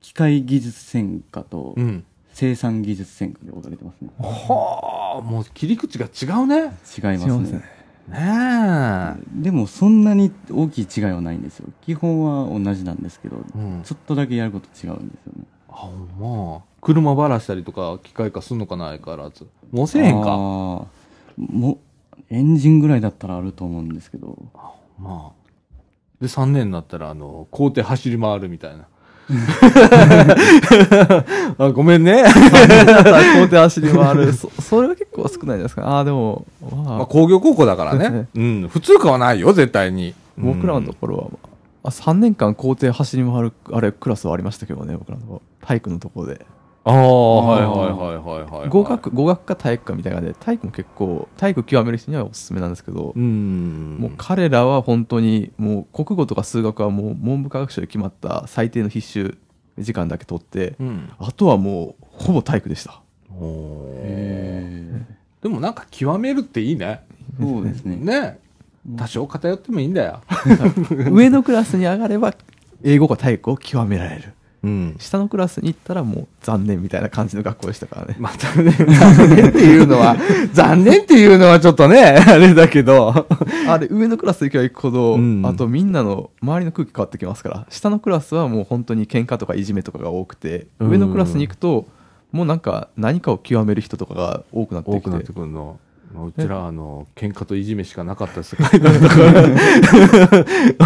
[0.00, 2.04] 機械技術専科とうん。
[2.36, 4.10] 生産技術専科で分かれてますね。
[4.18, 6.56] はあ、もう切り口が違うね。
[6.56, 7.62] 違いますね。
[8.08, 11.68] ねねでもそんなに大きい違いはないんですよ。
[11.80, 13.58] 基本は同じなんですけど、え。
[13.58, 13.82] うん。
[13.84, 15.44] ちょっとだけやること違うんですよね。
[15.70, 16.60] あ、ほんまあ。
[16.82, 19.46] 車ばらしたりとか、機械化すんのかな相変わらず。
[19.72, 20.36] もうせえへんか。
[20.36, 20.88] も
[21.38, 21.78] う、
[22.28, 24.36] エンジンぐらいだったらあると思うんですけど、
[24.98, 25.52] まあ。
[26.20, 28.88] で、3年になったら、あの、校庭走り回るみたいな。
[31.58, 32.24] あごめんね。
[32.24, 34.32] 校庭走り回る。
[34.36, 35.86] そそれは結構少ないじゃないですか？
[35.86, 36.98] ああでもまあ。
[36.98, 38.28] まあ、工業高校だからね。
[38.34, 38.68] そうん。
[38.68, 40.14] 普通科はないよ、絶対に。
[40.38, 41.26] 僕らのところは、
[41.84, 46.44] あ3年間校庭走り回るあれクラスはありましたけどね僕らの体育のところで
[46.88, 48.68] ああ、はいはいはいはいはい。
[48.68, 53.96] 語学語学か体育かみたいな感じで体育も結構体育極める人にはおすすめなんですけど、うん。
[53.98, 59.36] もう彼らは本当にもう国語とか数学はもう文部科学省で決まった最低の必修
[59.78, 61.10] 時間だけ取って、うん。
[61.18, 63.00] あとはもうほぼ体育でした
[65.42, 67.02] でもなんか極めるっていいね。
[67.40, 67.96] ーそうですね。
[67.96, 68.38] ね。
[68.96, 70.20] 多少偏ってもいいんだよ。
[71.10, 72.32] 上のクラスに上がれば
[72.84, 74.96] 英語か体育を極められるうん。
[74.98, 80.16] 下のクラスに行ったらもう残念みたいな感じの学校でしたからね またね、残念っていうのは、
[80.52, 83.26] 残念っていうのはちょっとね、あれだけど。
[83.68, 91.86] あれ上のクラス行けば行くほど、うんあとみんなの周りの空気変わってきますから下のクラスはもう本当に喧嘩とかいじめとかが多くてうん上のクラスに行くと
[92.32, 95.78] もうなんか何かを極める人とかが多くなってきて多くなってくるの。
[96.24, 99.16] うちら、あの、喧嘩といじめしかなかった世界だったか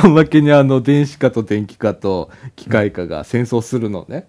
[0.03, 4.27] ら、 おまけにあの、電子化と電気化と機械化が戦争するのね。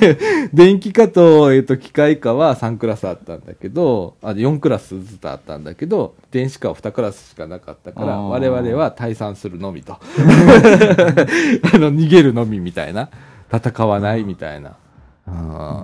[0.00, 0.18] で、
[0.52, 9.94] 電気化と、えっ、と、機械化は3クラスあったんだけど、あ、4クラスずつあったんだけど、電子化は2クラスしかなかったから、我々は退散するのみと。
[9.98, 9.98] あ
[11.78, 13.08] の、逃げるのみみたいな。
[13.52, 14.76] 戦わないみたいな。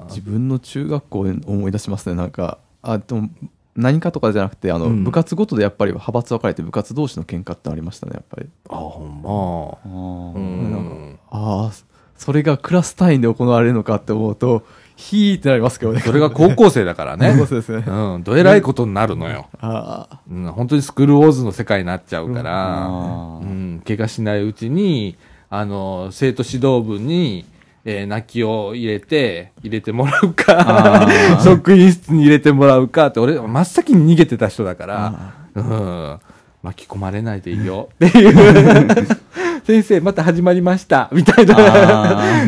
[0.08, 2.58] 自分の中学校で思い出しますねなんか
[2.92, 3.28] あでも
[3.76, 5.04] 何かとかじゃなくてあの、うん。
[5.04, 8.48] 部活ごとでやっぱり派閥分かれて部活同士の喧嘩ってありましたねやっぱり。
[8.70, 9.30] あ、ほんま。
[9.30, 10.36] あー。
[10.36, 11.18] うん。
[11.30, 11.72] ああ
[12.16, 14.64] それがクラス単位で行われるのかって思うと
[14.96, 16.00] ヒーってなりますけどね。
[16.00, 17.32] それが高校生だからね。
[17.36, 17.84] そうですね。
[17.86, 19.46] うん、どえらいことになるのよ。
[19.60, 25.16] ああうん、本当にスクールウォーズの世界になっちゃうから、うん、怪我しないうちに、
[25.50, 27.44] あの、生徒指導部に、
[27.90, 31.08] えー泣きを入れて、入れてもらうか
[31.42, 36.18] 職員室に入れてもらうかって、俺、真っ先に逃げてた人だから、うん、
[36.62, 37.88] 巻き込まれないでいいよ。
[37.94, 38.34] っていう、
[39.64, 41.54] 先生、また始まりました、みたいな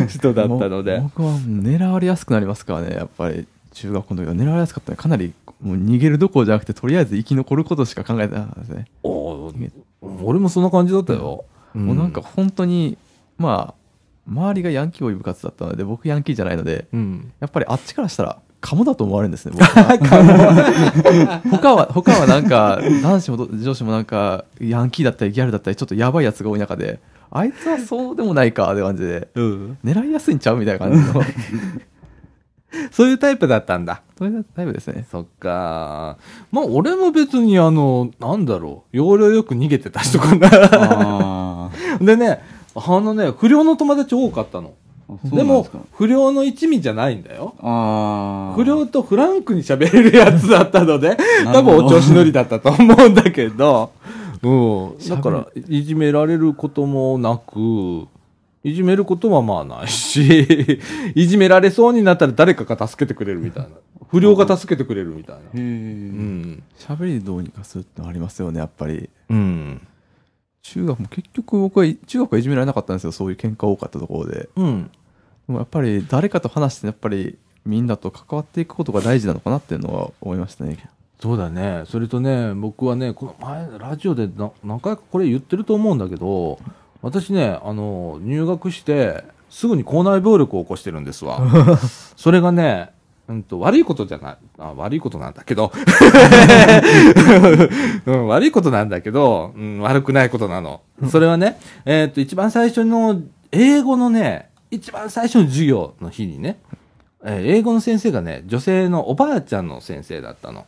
[0.01, 0.99] あ人だったので。
[0.99, 3.47] も僕は狙われやすくなりますからねやっぱり。
[3.73, 4.35] 中学校の時は。
[4.35, 4.97] 狙われやすかったね。
[4.97, 8.85] かなりもう逃げるどころじゃなくてとりあえず生き残ることしか考えてなかったですね、
[10.23, 11.45] 俺もそんな感じだったよ。
[11.73, 12.97] もうなんか、本当に
[13.37, 13.80] まあ
[14.27, 17.33] 周りがヤンキー多い部活だったので僕ヤンキーじゃないのでうん。
[17.39, 26.99] やっぱりあっちからしたらカモだと思われるんですね僕は 他は他はなんか男子も女子もなんかヤンキーだったりギャルだったりちょっとやばいやつが多い中で
[27.31, 29.77] あいつはそうでもないかって感じでうん。
[29.83, 31.23] 狙いやすいんちゃうみたいな感じの
[32.91, 34.01] そういうタイプだったんだ。
[34.17, 36.17] そういうタイプですねそっか。
[36.51, 40.49] まあ、俺も別にあの、なんだろう、要領よく逃げてた人かな。
[40.51, 42.41] あ でね、
[42.75, 44.73] あのね、不良の友達多かったの。
[45.09, 47.53] ーそうでも不良の一味じゃないんだよ。
[48.55, 51.17] 不良とフランクに喋れるやつだったので、
[51.51, 53.91] 多分お調子乗りだったと思うんだけど、
[54.41, 55.09] うん。
[55.09, 58.07] だから、いじめられることもなく、
[58.63, 60.79] いじめることはまあないし、
[61.15, 63.69] いじめられそうになったら誰かが助けてくれるみたいな。
[64.07, 65.41] 不良が助けてくれるみたいな。
[65.53, 66.63] うん。
[66.77, 69.09] 喋りでどうにかするってのありますよね、やっぱり。
[69.29, 69.81] うん。
[70.63, 74.49] 中学も結局僕は、中学はいじめられなかったんですよ、そういう喧嘩多かったところで。
[74.55, 74.83] うん。
[75.47, 80.77] でもやっぱり誰かと話して、やっぱりみんなと関わっていくことが大事なのかなっていうのは思いましたね。
[81.19, 81.83] そうだね。
[81.85, 86.59] それとね、僕はね、この前、ラジオでな何回かこれ言ってると思うんだけど、
[87.01, 91.41] 私ね、あの、入学して、すぐに校内暴力を起こしてるんですわ。
[92.15, 92.91] それがね、
[93.31, 94.37] うんと、悪いことじゃない。
[94.59, 95.71] あ悪いことなんだけど、
[98.05, 100.81] うん、悪いことなんだけど、うん、悪くないことなの。
[101.09, 106.59] それはね、えーっと、一番最初の、英語のね、一番最初の授業の日にね、
[107.23, 110.65] えー英語の先生がね、女性のおばあちゃんの先生だったの。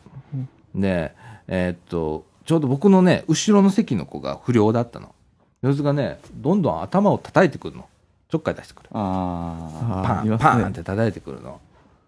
[0.74, 1.12] で、
[1.48, 5.14] えーっと、ちょうど僕のね、後ろの席の子が不良だったの。
[5.62, 7.86] 様子がね、どんどん頭を叩いてくるの。
[8.28, 8.88] ちょっかい出してくる。
[8.92, 9.70] あ
[10.04, 11.60] パン、あーいますパねンって叩いてくるの。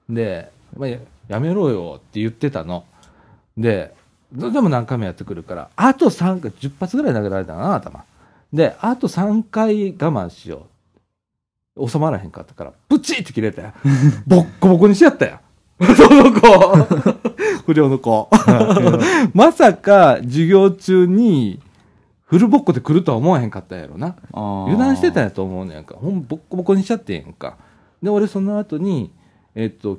[0.09, 2.85] で、まあ、ややめろよって言ってたの。
[3.57, 3.95] で、
[4.33, 8.05] どでも何回もやってくるから、あと3回、10発ぐらい投げられたかな、頭。
[8.53, 10.67] で、あと3回我慢しよ
[11.77, 11.89] う。
[11.89, 13.63] 収まらへんかったから、プチって切れて、
[14.27, 15.41] ボッコボコにしちゃったよ。
[15.79, 16.41] その子。
[17.67, 18.31] 不良の子。
[19.35, 21.61] まさか、授業中に、
[22.25, 24.17] フルボッコで来るとは思わへんかったんやろな。
[24.33, 24.65] あ。
[24.65, 25.25] 油断してたんや。
[25.25, 25.97] やと思うねんか。
[25.97, 27.57] ほんボッコボコにしちゃってんやんか。
[28.03, 29.13] で、俺その後に、
[29.57, 29.99] えっと、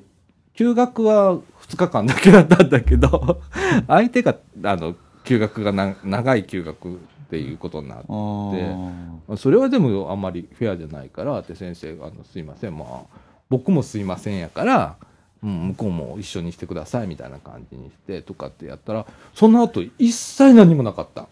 [0.53, 3.41] 休学は2日間だけだったんだけど、
[3.87, 6.97] 相手が、あの、休学がな長い休学っ
[7.29, 13.01] ていうことになって、それはでもあんまりフェアじゃないからって先生が、あの、すいません、まあ、
[13.49, 14.95] 僕もすいませんやから、
[15.43, 21.27] うん、向こうも一緒にしてくださいみたいな感じにしてとかってやったら、その後一切何もなかった。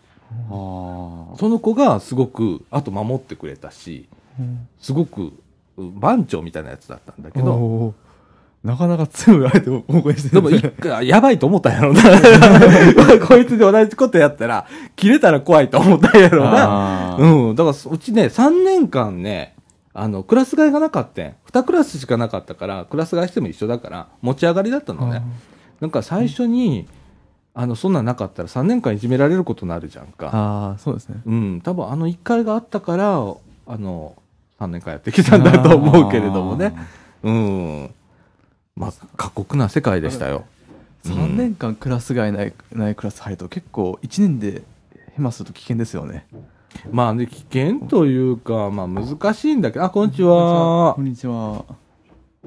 [0.50, 4.08] その子がすごく、あと守ってくれたし、
[4.80, 5.32] すごく
[5.78, 7.94] うん番長みたいなやつだったんだけど、
[8.66, 12.02] なかなか強い相手を応援してでも一回、やばいと思ったんやろな。
[13.28, 17.16] こいつで同じことやったら、切れたら怖いと思ったんやろな。
[17.20, 17.56] うん。
[17.56, 19.54] だから、うちね、3年間ね、
[19.94, 21.34] あの、クラス替えがなかったん。
[21.52, 25.22] 2クラスしかなかったから、クラス替えしても一緒だから、持ち上がりだったのね。
[25.80, 26.88] なんか最初に、
[27.54, 30.32] あの、そんなんなかったら3年間いじめられることになるじゃんか。
[30.34, 31.22] ああ、そうですね。
[31.24, 34.16] うん、多分あの1回があったから、あの、
[34.60, 36.76] 3年間やってきたんだと思うけれどもね。
[37.22, 37.96] うん。
[38.76, 40.46] まあ、過酷な世界でしたよ。
[40.50, 40.56] うん
[41.06, 44.64] 3年間クラス外ないないクラス入ると結構1年で
[45.14, 46.26] ヘマすると危険ですよね。
[46.92, 51.02] まあね、危険というか、まあ難しいんだけど、あ、こんにちはこ。
[51.02, 51.64] んにちは。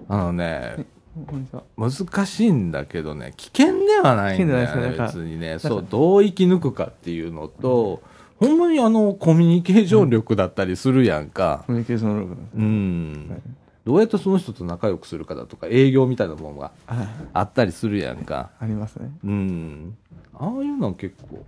[0.09, 0.87] あのね、
[1.27, 1.63] こんにちは。
[1.77, 5.55] 難しいんだけどね、危険ではないんだよね、別にね。
[5.55, 8.03] かそう、どう生き抜くかっていうのと、
[8.39, 11.65] ほんまにあの、コミュニケーション力だったりするやんか。
[11.67, 13.43] コミュニケーション能力うん。
[13.89, 18.51] はいどうやってその人と仲良くするかだとか、営業みたいなものがああったりするやんか。
[18.61, 19.11] ありますね。
[19.25, 19.97] うん。
[20.35, 21.43] ああいうのは結構、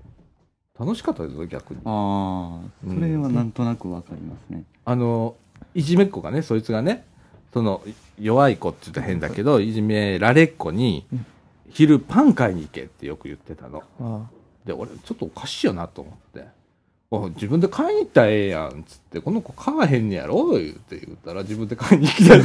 [0.78, 1.80] 楽しかったですよ、逆に。
[1.84, 4.64] ああ、それはなんとなくわかりますね。
[4.86, 5.34] あの、
[5.74, 7.04] いじめっ子がね、そいつがね、
[7.52, 7.82] その、
[8.18, 11.26] 弱い子って言ったら変だけど、いじめられっ子にうん、
[11.68, 13.82] 昼パン買いに行けってよく言ってたの。
[14.00, 14.22] あ
[14.64, 16.46] で、俺、ちょっとおかしいよなと思って。
[17.12, 20.50] お自分で買いに行ったらええやん、つって、この子買わへんねやろ？
[20.52, 22.40] 言って言ったら、自分で買いに来たら、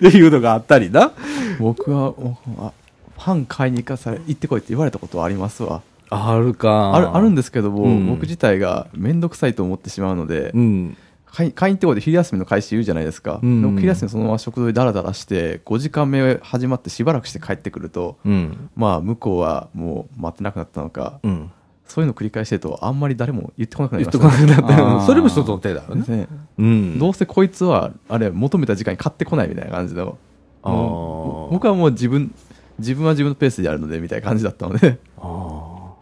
[0.00, 1.12] ていうのがあったりな。
[1.60, 2.72] 僕は僕は
[3.16, 5.82] パン買いに行かされ行ってこいって言われたことはありますわ。
[6.10, 6.92] あるか。
[6.92, 10.96] あるあるんですけども、うん僕自体が面倒くさいと思ってしまうので、うん。
[11.26, 18.68] 買い買いに行ってこいって昼休みの開始言うじゃないですか、うんで僕昼休みそのまま食堂でダラダラして5時間目始まってしばらくして帰ってくるとうん。
[18.76, 21.50] まあ向こうはもう待ってなくなったのかうん。
[21.92, 25.06] そういうの繰り返してるとあんまり誰も言ってこなくなり言っましたねてこなくなった。
[25.06, 26.16] それも一つの手だよね。
[26.16, 26.98] ねうん。
[26.98, 30.16] どうせこいつはあれ求めた時間に買ってこないみたいな感じの
[30.62, 32.34] あーもう僕はもう自分
[32.78, 35.92] 自分は自分のペースでやるのでみたいな感じだったのでああ。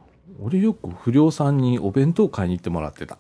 [0.41, 3.19] 俺よく不良さんにお弁当買いに行ってもらってた。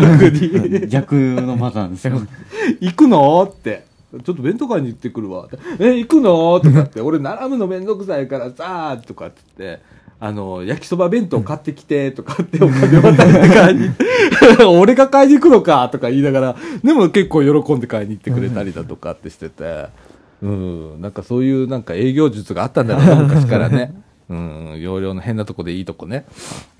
[0.88, 2.22] 逆のパターンですよ。
[2.80, 3.84] 行くのって。
[4.24, 5.48] ちょっと弁当買いに行ってくるわ。
[5.78, 7.02] え、行くのとかって。
[7.02, 9.95] 俺並ぶのめんどくさいからさ、とかって言って。
[10.18, 13.90] あの、焼きそば弁当買ってきて、とかってお金渡して買いに、
[14.78, 19.86] 俺が買いに行くのか、とか言いながら、でも結構喜んで買いに行ってくれたりだとかってしてて、
[20.42, 23.94] うん、なんかそういうなんか営業術があったんだろうな、昔からね。
[24.28, 26.24] うん、容量の変なとこでいいとこね。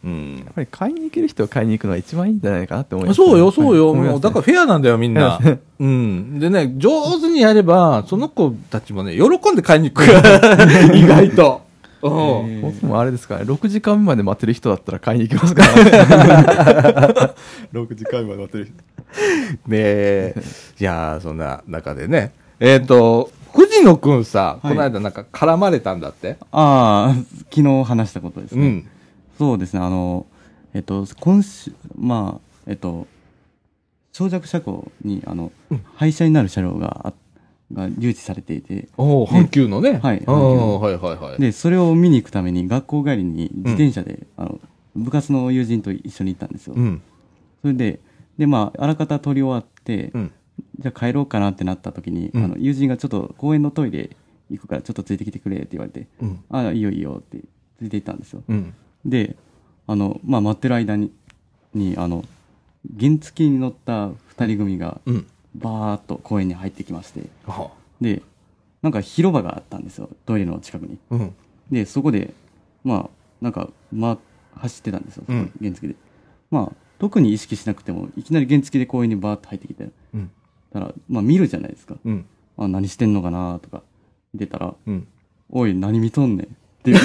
[0.05, 0.51] うんや。
[0.51, 3.92] っぱり買いに行ける人は買いに行くのが一番いいんじゃないかなって思います、そうよ、そうよ。
[3.92, 5.38] はいもう、だからフェアなんだよ、みんな。
[5.79, 6.40] うん。
[6.40, 10.03] でね、上手にやれば、その子たちもね、喜んで買いに行く
[10.96, 11.66] 意外と。
[12.09, 12.61] うん。
[12.62, 17.35] 僕もあれですからね、6時間目まで待ってる人だったら買いに行きますから、
[17.73, 18.75] 6時間目まで待ってる人。
[18.75, 20.35] ねえ。
[20.81, 22.33] いやー、そんな中でね。
[22.61, 26.37] えっ、と、藤野くんさ、はいこの間なんか絡まれたんだって？
[26.53, 27.14] ああ、
[27.51, 28.66] 昨日話したことですね。
[28.66, 28.88] うん。
[29.38, 30.27] そうですね、あの、
[30.75, 33.07] えっと、今週、まあ、えっと、
[34.12, 35.53] 長尺車庫に、あの、
[35.95, 37.12] 廃車になる車両が、あ
[37.73, 39.99] が誘致されていて、おお阪急のね。
[40.03, 41.41] はいうんはいはいはい。
[41.41, 44.61] で、それを見に行くために、学校帰りに自転車で、あの、
[44.95, 46.75] 部活の友人と一緒に行ったんですよ。
[46.75, 47.03] うん。
[47.63, 48.01] それで、
[48.39, 50.33] で、まあ、あらかた撮り終わって、うん。
[50.79, 54.11] じゃあ帰ろうかなってなった時に、うんあの友人がちょっと公園のトイレ
[54.51, 56.45] 行くからちょっとついてきてくれって言われて、うん。
[56.51, 57.39] ああ、いいよいいよって
[57.79, 58.43] ついて行ったんですよ。
[58.49, 58.75] うん。
[59.05, 59.37] で、
[59.87, 61.13] あの、まあ、待ってる間に、
[61.75, 62.25] に、あの、
[62.99, 65.27] 原付に乗った二人組が、うん。
[65.59, 68.23] バーっと公園に入ってきまして、はで、
[68.83, 70.99] なんか広場があったんですよ、トイレの近くに。
[71.11, 71.35] うん。
[71.71, 72.35] で、そこで、
[72.85, 74.19] まあ、なんか、ま、
[74.55, 75.95] 走ってたんですよ、うん原付で。
[76.51, 80.31] まあ、特に意識しなくても、いきなり原付で公園にバーって入ってきて、うん。
[80.73, 81.97] たら、まあ、見るじゃないですか。
[82.05, 82.25] うん。
[82.57, 83.83] あ、何してんのかなとか、
[84.33, 85.07] 見てたら、うん。
[85.51, 86.49] おい、何見とんねんっ
[86.83, 86.99] ていき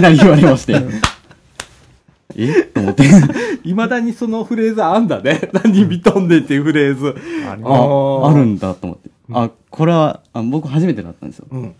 [0.00, 0.74] なり言われまして。
[2.36, 2.62] え？
[2.64, 3.04] と思って。
[3.64, 5.50] いまだにそのフレーズあんだね。
[5.52, 7.14] 何見とんねんっていうフレーズ。
[7.48, 9.10] ありあーあ、あるんだと思って。
[9.32, 11.46] あ、これは、あ僕初めてだったんですよ。
[11.50, 11.74] うん。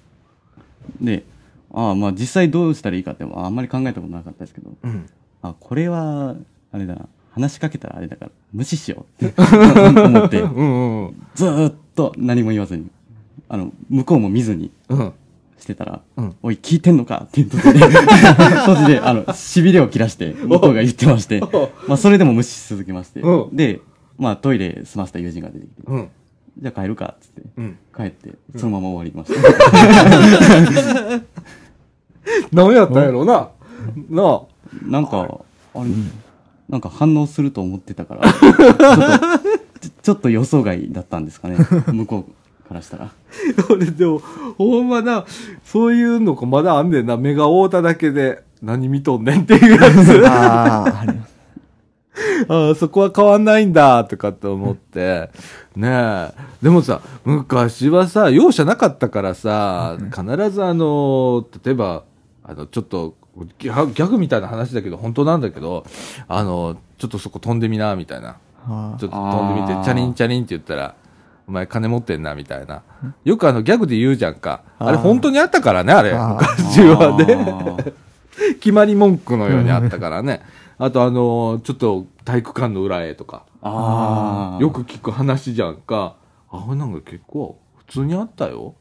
[1.00, 1.24] で、
[1.72, 5.08] あまあ実際どうしたらいいかってあんまり考えたことなかったですけど、うん。
[5.42, 6.34] あ、これは、
[6.72, 9.34] あれだな、話しかけたらあれだから、無視しようって
[10.02, 11.04] 思って、うん。
[11.04, 11.26] うん。
[11.34, 12.86] ずーっと何も言わずに、
[13.48, 15.12] あの、向こうも見ずにうん。
[15.60, 17.24] してたら、うんおい、聞いてんのか？
[17.26, 17.72] っていうところ
[18.88, 23.80] で、あの、痺れを切らして、向こうが言ってましてお、まあそれでも無視し続けましてう、んで、
[24.18, 26.08] まあトイレ済ませた友人が出てきて、うん。
[26.60, 27.78] じゃあ帰るかっつって、うん。
[27.96, 31.22] 帰って、そのまま終わりました。
[32.52, 33.48] 何やったんやろうな。
[34.08, 34.42] なあ。
[34.84, 35.40] なんか、
[35.74, 35.90] あれ、
[36.68, 39.40] なんか反応すると思ってたから、 ちょっと、
[39.80, 41.56] ちちょっと予想外だったんですかね、
[41.92, 42.32] 向こう
[42.70, 43.10] からしたら。
[43.68, 44.20] 俺でも、
[44.56, 45.24] ほんまな、
[45.64, 47.16] そういうのまだあんねんな。
[47.16, 50.22] 目が合うただけで、何見とんねんっていうやつ。
[50.28, 51.34] ああ、あります。
[52.48, 55.30] ああ、そこは変わんないんだ、とかって思って。
[55.74, 56.32] ねえ。
[56.62, 62.04] でもさ、昔はさ、容赦なかったからさ、必ずあの、例えば、
[62.44, 63.16] あの、ちょっと、
[63.58, 65.84] ギャギャグみたいな話だけど、本当なんだけど、
[66.28, 68.36] あの、ちょっとそこ飛んでみな、みたいな。
[68.68, 70.94] あちょっと飛んでみてチャリンチャリンって言ったら、
[71.50, 72.82] お前金持ってんな、みたいな。
[73.24, 74.62] よくあのギャグで言うじゃんか。
[74.78, 76.12] あれ本当にあったからね、あれ。
[76.12, 77.34] 昔はね。
[77.34, 77.92] ね。
[78.60, 80.42] 決まり文句のようにあったからね。
[80.78, 83.42] あとあのーちょっと体育館の裏へとか。
[83.62, 84.62] ああ。
[84.62, 86.14] よく聞く話じゃんか。
[86.52, 88.76] あ、れなんか結構普通にあったよ。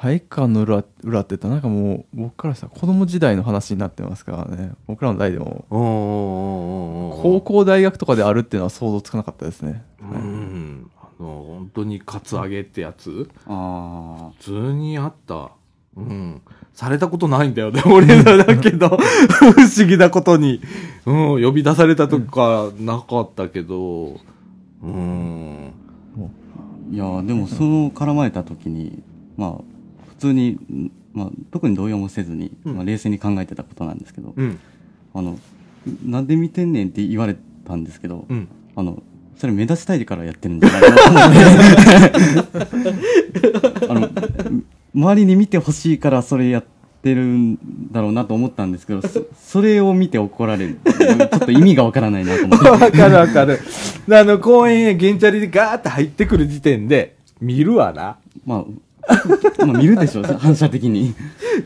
[0.00, 5.64] 体育館の裏裏って言ったらなんかもう僕からしたら子供時代の話になってますからね僕らの代でも。
[5.70, 10.90] 高校大学とかであるっていうのは想像つかなかったですねうん。
[11.24, 13.28] あの、本当にカツアゲってやつ？
[13.46, 15.52] あ普通にあった。
[15.96, 16.42] うん。
[16.74, 18.88] されたことないんだよね、 俺らだけど。
[18.88, 20.60] 不思議なことに。
[21.06, 24.20] うん、呼び出されたとかなかったけど。
[24.82, 25.72] うん。
[26.18, 26.92] あ。
[26.92, 29.02] いや、でもその絡まれた時に、
[29.36, 29.52] まあ、
[30.08, 34.58] 普通に、んまあ、特に動揺もせずに、うんまあ、冷静に考えてたことなんですけど、うん。
[35.14, 35.38] あの、
[36.04, 38.48] なんで見てんねんって言われたんですけど、うん。
[38.74, 39.02] あの、
[39.44, 42.70] それ目立ちたいからやってるんじゃないかなと思っ
[43.76, 43.86] て。
[43.90, 44.08] あの、
[44.94, 46.64] 周りに見てほしいからそれやっ
[47.02, 47.58] てるん
[47.92, 50.78] だろうなと思ったんですけど、そそれを見て怒られる。
[50.86, 52.70] ちょっと意味がわからないなと思って。
[52.70, 53.60] わかるわかる。
[54.08, 58.16] であの、公園へ原チャリでガーって入ってくる時点で、見るわな。
[58.46, 58.64] まあ、
[59.66, 61.14] まあ見るでしょう、 反射的に。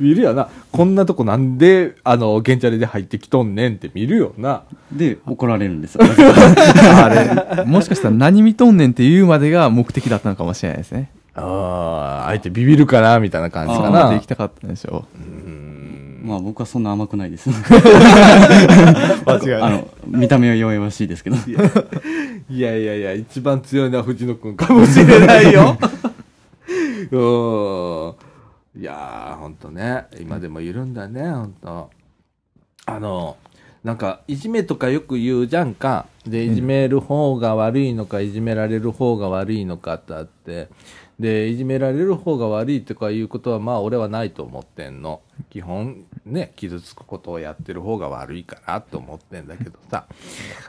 [0.00, 0.48] 見るよな。
[0.72, 4.62] こんなとこなんで、あの、原チャリで入ってきとんねんって見るよな。
[4.92, 6.02] で、怒られるんですよ。
[6.06, 7.08] あ
[7.56, 14.26] れもしかしたら何見とんねんって言うまでが目的だったのかもしれないですねああ、相手ビビるかな、みたいな感じかな行き。
[14.26, 15.04] たかったんでしょ
[16.22, 17.48] まあ僕はそんな甘くないです。
[19.24, 21.36] 間違あの、見た目は弱々しいですけど。
[22.50, 25.78] いやいやいや、一番強いのは藤野くんかもしれないよ。
[27.10, 27.16] う
[28.76, 28.80] ん。
[28.80, 30.06] いやー、ほんとね。
[30.20, 31.90] 今でもいるんだね、ほんと。
[32.86, 33.36] あの、
[33.84, 36.06] なんか、いじめとかよく言うじゃんか。
[36.26, 40.68] で、いじめる方が悪いのか、いじめられる方が悪いのかってあって。
[41.18, 45.20] で、いじめられる方が悪いとかいうことは、まあ俺はないと思ってんの。
[45.50, 50.06] 基本、ね、傷つくことをやってる方が悪いかなと思ってんだけどさ、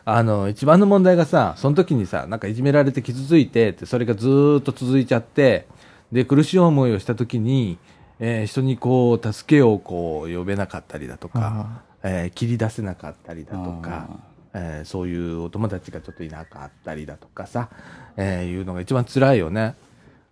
[0.05, 5.67] あの、一番の問題がさ、その時にさ、なんかいじめられて傷ついてって、それがずーっと続いちゃって、
[6.11, 7.77] で、苦しい思いをした時に、
[8.19, 14.09] えー人にこう、助けをこう、呼べなかったりだとか、えー切り出せなかったりだとか、
[14.53, 17.69] えーそういうお友達がちょっといなかったりだとかさ、
[18.17, 19.75] えーいうのが一番辛いよね。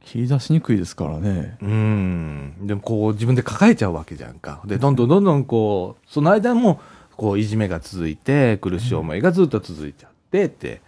[0.04, 1.58] 切り出しにくいですからね。
[1.62, 2.54] うん。
[2.62, 4.62] でもこう自分で抱えちゃうわけじゃんか。
[4.66, 6.80] で、どんどんどんどんこう、その間も、
[7.18, 10.82] こういじめが続いて、苦しい思いがずっと続いちゃってって、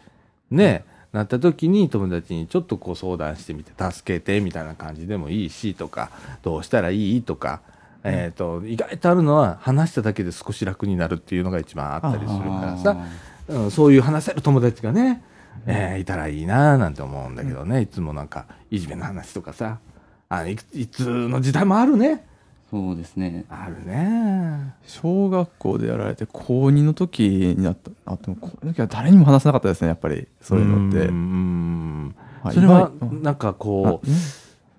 [0.52, 6.12] ね、なった時に友達にちょっとこう相談してみて、助けてみたいな感じでもいいしとか、
[6.44, 7.62] どうしたらいいとか、
[8.04, 12.98] えっ、と、意外とあるのは話しただけで少し楽になるっていうのが一番あったりするからさ、
[13.48, 15.24] うん、そういう話せる友達がね、
[15.66, 19.80] えーいたらいいななんて思うんだけどね、いつもなんかいじめの話とかさ。
[20.30, 22.24] あいくいつの時代もあるね
[22.70, 23.46] そうですね。
[23.50, 24.76] あるね。
[24.86, 27.24] 小学校でやられて高2の時
[27.58, 30.28] になったあでもこの時は誰にも話せなかったですねやっぱり。
[30.42, 31.08] そういうのって。
[31.08, 32.16] うん
[32.54, 32.92] それは
[33.22, 34.14] なんかあこね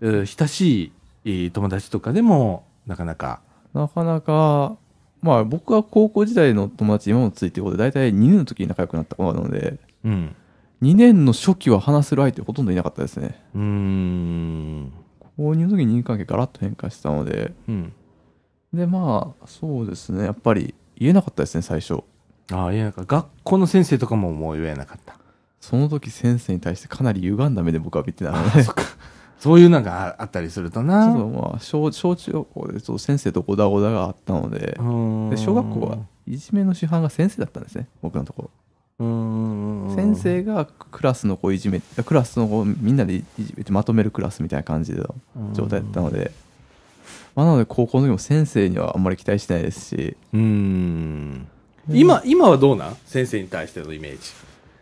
[0.00, 0.92] う、えー親しい
[1.24, 3.40] えー友達とかでもなかなか。
[3.74, 4.76] なかなか
[5.20, 10.34] まあ僕は高校時代の友達今もついてることで大体2年の時に仲良くなった子なのでうん。
[10.82, 13.38] 2年の初期は話せる相手ほとんどいなかったですね。
[13.54, 14.92] うーん
[15.40, 17.54] 高2の時に人間関係ガラッと変化したので。
[17.66, 17.92] うん。
[18.74, 20.24] でまあそうですね。
[20.24, 22.02] やっぱり言えなかったですね最初。
[22.52, 25.16] ああいやなんか学校の先生とかももう言えなかった。
[25.60, 28.64] その時先生に対してかなり歪んだ目で僕は見てたので。
[28.64, 28.74] ちょ
[29.38, 31.10] そういうなんかああったりするとな。
[31.10, 34.58] っとまあ小小中学校でちょっと先生とゴダゴダがあったので。
[34.60, 34.76] で
[35.36, 38.50] 小学校はいじめの主犯が先生だったんですね僕のところ
[39.00, 45.14] 先生がクラスの子をいじめクラスの子をみんなでいじめてまとめるクラスみたいな感じの
[45.54, 46.32] 状態だったので、
[47.34, 50.16] まあ、なので高校の時も先生にはあんまり期待してないですし。
[50.34, 51.48] うーん。
[51.88, 52.96] 今今はどうなん？
[53.06, 54.18] 先生に対してのイメージ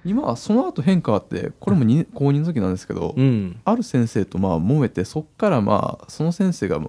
[0.05, 3.61] 今はその後変化あってこれもに高2の時なんですけど、うん。
[3.65, 6.81] ある先生とまあ揉めてそっからまあその先生が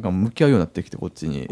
[0.00, 1.46] が向き合うようになってきてこっちに。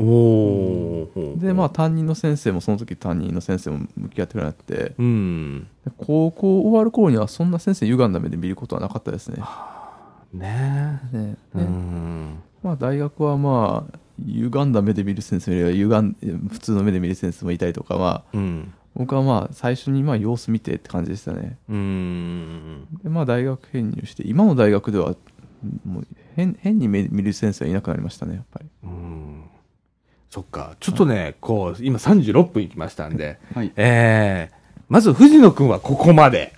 [1.40, 4.94] でまあ担任の先生もその時担任の先生も向き合ってくれなくて。
[4.98, 5.66] うん。
[5.84, 9.42] で高校終わる頃にはそんな先生歪んだ目で見ることはなかったですね。
[10.32, 11.16] ねえ。
[11.16, 11.64] ねうね。
[11.64, 21.58] んまあ大学はまあ歪んだ目で見る先生よりは歪ん普通の目で見る先生もいたりとかまあうん僕はまあ最初にまあ様子見てって感じでしたね。
[21.68, 25.14] うんでまあ大学編入して今の大学では
[25.84, 28.66] もう変変に目見る先生はいなくなりましたねやっぱり。
[28.84, 29.42] うん
[30.30, 33.72] そっかちょっとねこう今36分いきましたんではい。
[33.76, 36.52] えーまず藤野くんはここまで。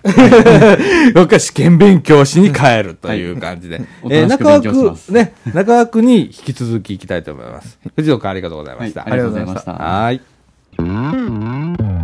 [1.15, 3.81] 僕は試験勉強しに帰るという感じで。
[4.03, 7.79] おえー中となしく勉強します枠、ね、中枠に引き続き行きたいと思います。
[7.95, 8.89] 藤野くんありがとうございまはい。
[8.91, 9.07] した。
[9.07, 9.71] ありがとうございました。
[9.73, 11.96] はーい。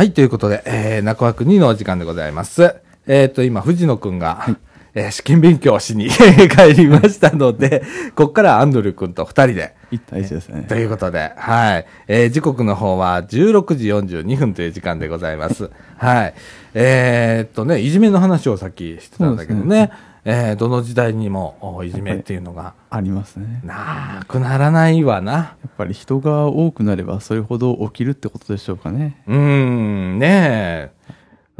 [0.00, 2.74] はい、ということで、えー、中枠2のお時間でございます。
[3.06, 4.46] えっ、と、今、藤野くんが、
[4.94, 6.08] えー試験勉強をしに
[6.48, 7.82] 帰りましたので、
[8.16, 10.74] ここからアンドリューくんと二人で、一対一ですねと。
[10.74, 11.86] いうことで、はい。
[12.08, 15.68] えー時刻の方は16時42分という時間でございます。
[15.98, 16.34] はい。
[16.72, 19.90] えーっとね、いじめの話をさっきしてたんだけどね、
[20.24, 23.60] えーどの時代にもおいじめっていうのがありますね。
[23.64, 25.32] なくならないわな。
[25.32, 29.22] やっぱり人が多くなればそれほど起きるってことでしょうかね。
[29.26, 31.00] うーん、ねえ。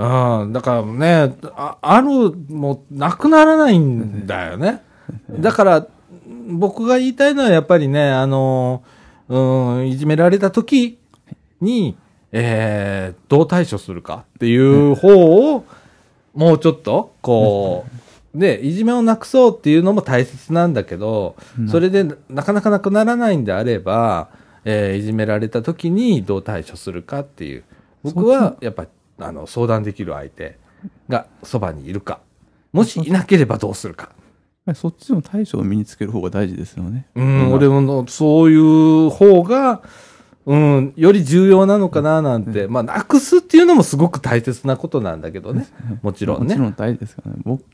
[0.01, 2.09] うん、だからね、あある、
[2.49, 4.83] もう、なくならないんだよね。
[5.31, 5.87] だから、
[6.49, 8.83] 僕が言いたいのはやっぱりね、あの、
[9.29, 10.99] うん、いじめられた時
[11.61, 11.99] に、
[12.33, 15.65] えー、どう対処するかっていう方を、
[16.35, 18.00] もうちょっと、こう、
[18.35, 21.37] で、いじめをなくそうっていうのも大切なんだけど、
[21.69, 24.29] それでなかなかなくならないんであれば、
[24.65, 27.65] えーいじめられた時にどう対処するかっていう。
[28.03, 28.87] 僕は、やっぱ、
[29.19, 30.59] あの、相談できる相手
[31.09, 32.21] がそばにいるか。
[32.73, 34.11] もしいなければどうするか。
[34.75, 37.07] そっちの対処を身につける方が大事ですよね。
[37.17, 39.83] うん、俺もそういう方が、
[40.47, 45.67] うん、より重要なのかななんて、まあ、なくすっていうのもすごく大切なことなんだけどね。
[46.03, 46.55] もちろんね。
[46.55, 47.39] もちろん大事ですからね。
[47.45, 47.65] 僕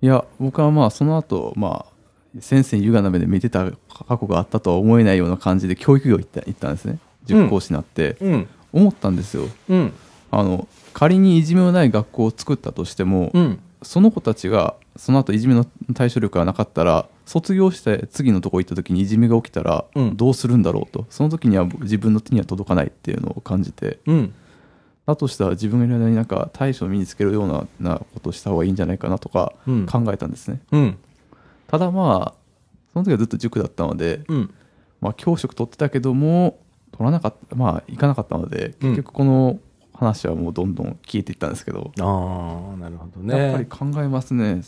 [0.00, 3.70] いや、僕はまあその後、まあ、先生に優雅な目で見てた
[4.06, 6.98] 過去があったとは思えないような感じで教育業行った行ったんですね。
[7.24, 9.48] 塾講師になって、うん、思ったんですよ。
[9.68, 9.92] うん、
[10.30, 20.16] あの、仮にいじめのない学校を作ったとしても、うん、その子たちがその後いじめの対処力がなかったら卒業して次のとこ行った時にいじめが起きたらうん。
[20.16, 23.98] どうするんだろうと、その時には自分の手には届かないっていうのを感じて。
[24.06, 24.34] うん、
[25.08, 29.86] だとしたら自分がいる間になんか対処を身につけるようななことをした方がいいんじゃないかなとかうん。
[29.86, 30.98] 考えたんですね、うん、
[31.66, 32.38] ただまあ
[32.92, 34.54] その時はずっと塾だったので、うん、
[35.00, 36.58] まあ、教職取ってたけども
[36.92, 39.58] 取らなかったまあ行かなかったので結局この
[39.94, 43.36] 話はもうどんどん消えていったんですけど、ああ、なるほどね。
[43.36, 44.62] やっぱり考えますね。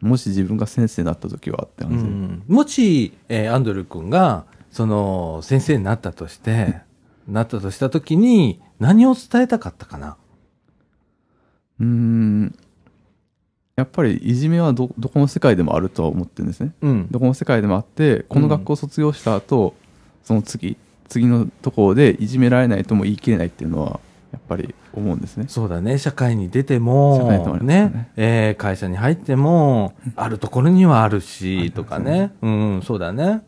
[0.00, 6.82] もし自分が先生になった時はってう感じで、ん、もし、えーアンドル君が、その、先生になったとして、
[7.30, 10.16] なったとしたときに、何を伝えたかったかな？
[11.80, 12.58] うーん
[13.76, 17.08] やっぱりいじめはどどこの世界でもあるとは思ってるんですねうん。
[17.10, 19.74] どこの世界でもあってこの学校を卒業した後、
[20.22, 20.76] その次
[21.08, 24.00] 次のところでいじめられないとも言い切れないっていうのは
[24.32, 25.98] やっぱり思うんですねそうだね。
[25.98, 32.32] 社会に出ても、社会ねねえー会社に入っても、あるところにはあるし、とかね。
[32.42, 33.42] うん、そうだね。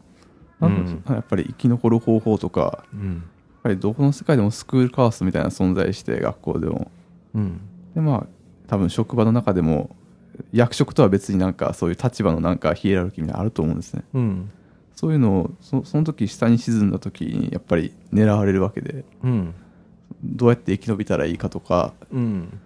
[0.61, 3.25] うなんやっぱり生き残る方法とかうん。
[3.63, 6.91] やっぱりどこの世界でもスクールカーストみたいな存在して学校でも
[7.35, 7.61] うん。
[7.95, 8.27] でまあ
[8.67, 9.95] 多分職場の中でも
[10.53, 14.51] 役職とは別になんかそういう立場のなんかヒエラルキーみたいなのあると思うんですねうん。
[14.97, 19.55] そういうのをそその時下に沈んだ時にやっぱり狙われるわけでうん。
[20.25, 22.61] どうやって生き延びたらいいかとかうん。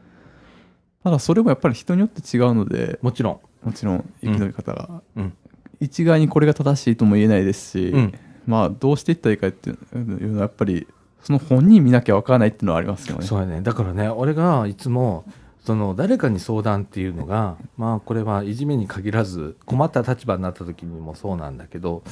[1.05, 3.31] ただそれもやっぱり人によって違うのでもちろ
[3.65, 3.67] ん。
[3.67, 5.33] もちろん生き延び方が、うん。
[5.81, 8.15] 一概にこれが正しいとも言えないですし、うん
[8.47, 10.87] まあどうしていったらいいかっていうのはやっぱり
[11.27, 13.27] その本人見なきゃ分からないっていうのはありますよね。
[13.27, 13.61] そうやね。
[13.61, 15.25] だからね、俺がいつも、
[15.65, 22.05] その誰かに相談っていうのが、まあこれはいじめに限らず、困った立場になった時にもそうなんだけど、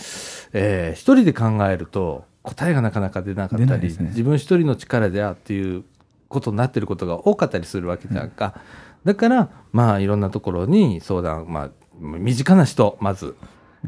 [0.52, 5.84] えー一人で考えると答えがなかなか出なかったり、ね自分一人の力であっていう
[6.28, 8.60] ことになってることが多かったりするわけじゃんか。
[9.04, 11.70] だから、まあいろんなところに相談、まあ
[12.00, 13.36] 身近な人、まず、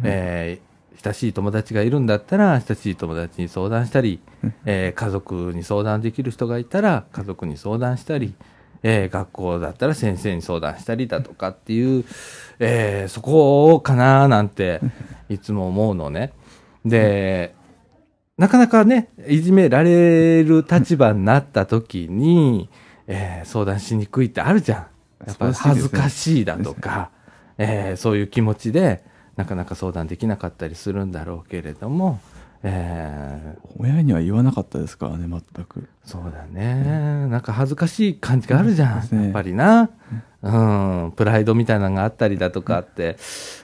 [0.05, 0.65] えー
[1.03, 4.20] 親しい友達がいるんだったら、親しい友達に相談したり、
[4.64, 8.34] えー家族に相談できる人がいたら、家族に相談したり、
[8.82, 12.05] えー学校だったら先生に相談したりだとかっていう、
[12.59, 14.80] えーそこかななんて、
[15.28, 16.32] いつも思うのね。
[16.84, 17.55] で、
[18.38, 22.68] なかなかね、いじめられる立場になった時に、
[23.07, 24.86] えー相談しにくいってあるじゃん。
[25.26, 27.11] やっぱり恥ずかしいだとか、
[27.59, 29.03] えーそういう気持ちで、
[29.37, 32.20] なかなか相談できなかったりするんだろうけれども、
[32.62, 35.87] えー親には言わなかったですからね全く。
[36.05, 37.26] そうだね。
[37.28, 39.09] なんか恥ずかしい感じがあるじゃん。
[39.16, 39.91] ねやっぱりな。
[40.43, 40.51] う
[41.09, 41.12] ん。
[41.14, 43.18] プライドみたいなのがあったりだとかって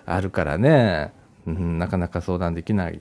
[0.05, 1.12] あるからね。
[1.47, 3.01] うん、なかなか相談できない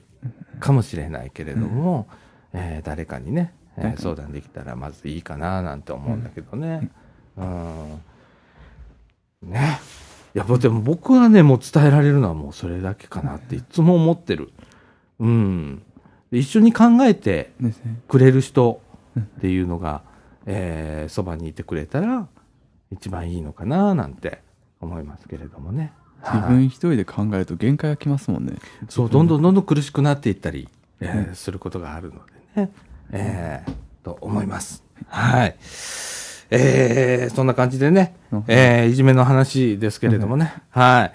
[0.58, 2.06] かもしれないけれども、
[2.54, 6.90] えー誰かにね、えー相談できたらまずいいかななんて思うんだけどね。
[7.36, 8.00] うん。
[9.42, 9.78] ね。
[10.34, 14.50] いや、でも僕はね、もう伝えられるのはもうそれだけかなっていつも思ってる。
[15.20, 15.82] うん。
[16.30, 17.52] で一緒に考えて。
[18.08, 18.80] くれる人
[19.18, 20.02] っていうのが、
[20.46, 22.26] えーそばにいてくれたら
[22.90, 24.40] 一番いいのかななんて
[24.80, 25.92] 思いますけれどもね。
[26.22, 28.54] 自はい分一人で考えると限界がきますもんね。
[28.88, 30.68] そう、どんどんどんどん苦しくなっていったり、
[31.00, 32.20] えーすることがあるの
[32.56, 32.72] でね。
[33.12, 33.72] えー
[34.02, 34.82] と思います。
[35.08, 35.56] はい。
[36.54, 40.52] えーそんな感じでねうん、えーいじめの話ですけれどもね。
[40.70, 41.12] はい。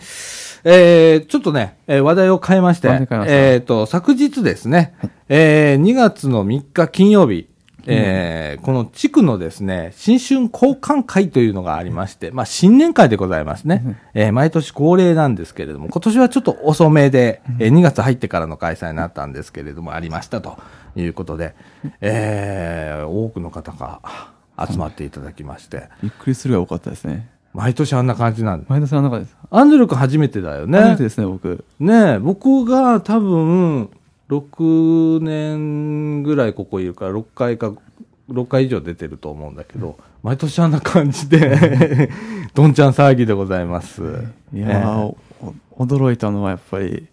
[0.63, 2.87] えーちょっとね、えー話題を変えまして
[3.27, 4.95] えっ、と、昨日ですね、
[5.29, 7.47] えー2月の3日金曜日、
[7.85, 13.97] えーこの地区のですね、新春交換会というのがありまして、まあ、新年会でございますね。
[14.15, 20.57] えー毎年恒例なんですけれども、今年はちょっと遅めで、えー2月入ってからの開催になったんですけれども、ありましたと
[20.95, 21.53] いうことで、
[22.01, 24.01] えー多くの方が
[24.57, 27.29] 集まっていただきまして、びっくりするぐらい多かったですね。
[27.53, 28.65] 毎年あんな感じなんで。
[28.69, 29.35] 前田さんの中です。
[29.49, 30.79] アンドル君初めてだよね。
[30.79, 31.65] 初めてですね、僕。
[31.79, 33.89] ねえ、僕が多分、
[34.29, 37.73] 6年ぐらいここいるから、6回か、
[38.29, 42.09] 6回以上出てると思うんだけど、毎年あんな感じで、
[42.53, 44.01] どんちゃん騒ぎでございます。
[44.53, 45.15] いやー、
[45.71, 47.07] お驚いたのはやっぱり、い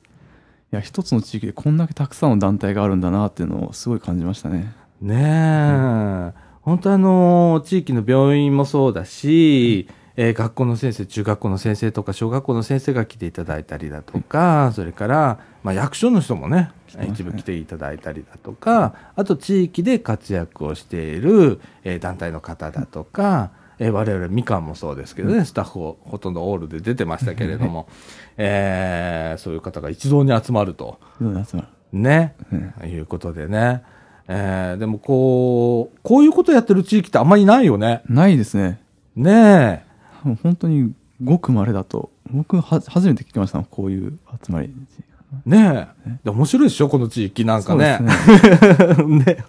[0.73, 4.75] や、一つの地域でこんだけたくさんの団体があるんだなっていうのをすごい感じましたね。
[5.01, 6.33] ねえ、
[6.65, 9.87] 本当あの、地域の病院もそうだし、
[10.17, 16.71] えー学校の先生、中学校の先生とか小学校の先生が来ていただいたりだとか、それから、まあ、役所の人もね、
[17.11, 27.89] 一部来ていただいたりだとか、あと地域で活躍をしている、えー団体の方だとか、えー我々みかんもそうですけどね、スタッフをほとんどオールで出てましたけれども、
[28.39, 30.99] えーそういう方が一堂に集まると。
[31.21, 31.69] どう集まる。
[31.93, 32.35] ね、
[32.87, 33.83] いうことでね。
[34.29, 38.03] えーでもこう、こういうことやってる地域ってあんまりないよね。
[38.09, 38.81] ないですね。
[39.16, 39.85] ね
[40.22, 42.11] もう本当にごく稀だと。
[42.31, 44.75] 僕は初めて聞きましたこういう集まり。
[45.47, 46.11] え、ねえ。
[46.25, 48.01] で面白いでしょこの地域なんかね。
[48.97, 49.45] そう ね。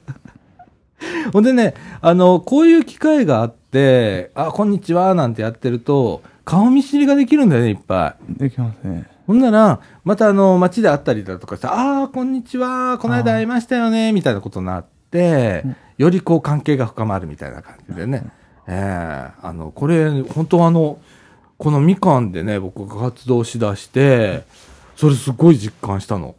[1.32, 8.40] ほんでね、あの、こういう機会があって、あ、こんにちは、なんてやってると、顔見知りができるんだよね、いっぱい。
[8.40, 9.08] できますね。
[9.28, 15.64] ほんなら、またあの、街で会ったりだとかさ、ああー、こんにちは、この間会いましたよね、みたいなことになって、
[15.98, 18.24] よりこう関係が深まるみたいな感じでね。
[18.68, 21.00] ええあの、これ、本当あの、
[21.58, 24.44] このみかんでね、僕が活動しだして、
[24.96, 26.36] それすごい実感したの。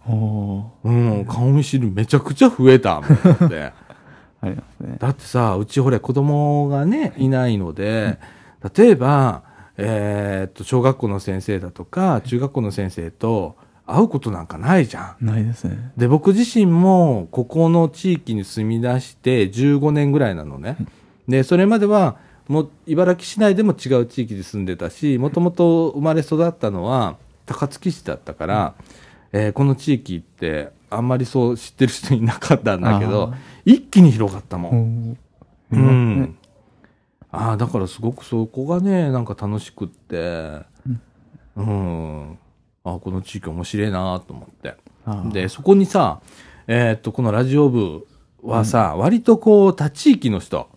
[0.84, 3.12] うん、顔見知りめちゃくちゃ増えた、もん
[3.46, 3.72] って。
[4.42, 4.96] ありますね。
[5.00, 8.18] だってさ、うちほれ子供がね、いないので、
[8.76, 9.42] 例えば、
[9.78, 13.56] えーっと、小学校の先生だとか、中学校の先生と
[13.86, 15.26] 会うことなんかないじゃん。
[15.26, 15.92] ないですね。
[15.96, 20.76] で、僕自身も、ここの地域に住み出して15年ぐらいなのね。
[21.28, 22.16] で、それまでは、
[22.48, 28.74] もう、茨城市内でも違う地域に住んでたし、もともと生まれ育ったのは、高槻市だったから、
[29.32, 35.18] えーこの地域って、あんまりそう知ってる人いなかったんだけどあ、一気に広がったもん。
[35.72, 36.38] う見ますねん。
[37.36, 40.62] ああ、だからすごくそこがね、なんか楽しくって、
[41.56, 42.38] うん。
[42.84, 44.76] ああ、この地域面白いなと思って。
[45.32, 46.20] で、そこにさ、
[46.66, 48.06] えーっと、このラジオ部
[48.42, 50.68] はさ、割とこう、他地域の人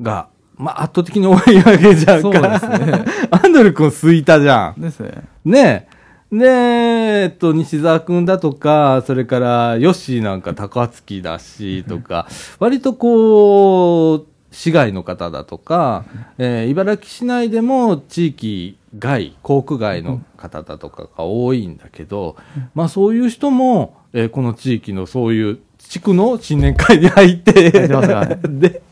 [0.00, 2.58] が、まあ、圧倒的に多いわけじゃんか。
[2.58, 3.04] そうですね。
[3.30, 4.80] アンドル君すいたじゃん。
[4.80, 5.24] ですね。
[5.44, 6.36] ねえ。
[6.36, 12.26] で、えっと、西澤くんだとか、それから、ヨッシーなんか高槻だし、とか、
[12.58, 16.04] 割とこう、市外の方だとか、
[16.38, 22.36] えー茨城市内でも地域外、航空外の方だとかが多いんだけど、
[22.74, 28.82] まあそういう人も、えーこの地域のそういう地区の新年会に入って、で、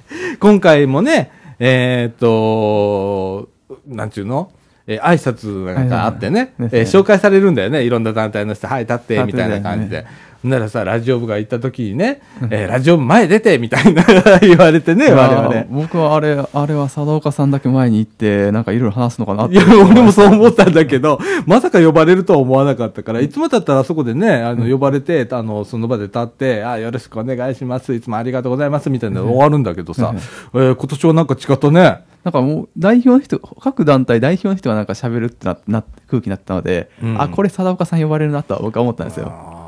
[0.40, 3.48] 今回もね、えーっと、
[3.86, 4.50] なんちゅうの？
[4.86, 7.84] えー挨拶なんかあってね、はいはいえー紹介されるんだよね。
[7.84, 10.06] いろんな団体の人、はい、立って、みたいな感じねで。
[10.42, 14.02] ならさ、ラジオ部が行った時にね、えーラジオ部前出て、みたいな
[14.40, 15.64] 言われてね、我々。
[15.70, 19.54] 僕はあれ、あれは佐田岡さんだけ前に行って、なんかいろいろ話すのかなって。
[19.54, 32.00] いや、俺もそう思ったんだけど、まさか呼ばれるとは思わなかったから、いつもだったらあそこでね、あの、呼ばれて、あの、その場で立って、あ、よろしくお願いします、いつもありがとうございます、みたいなの終わるんだけどさ、えー今年はなんか違ったね。
[32.24, 39.59] なんかもう代表の人、各団体代表の人がなんか喋るってなな空気になったので、うんあ、これ佐田岡さん呼ばれるなとは僕は思ったんですよ。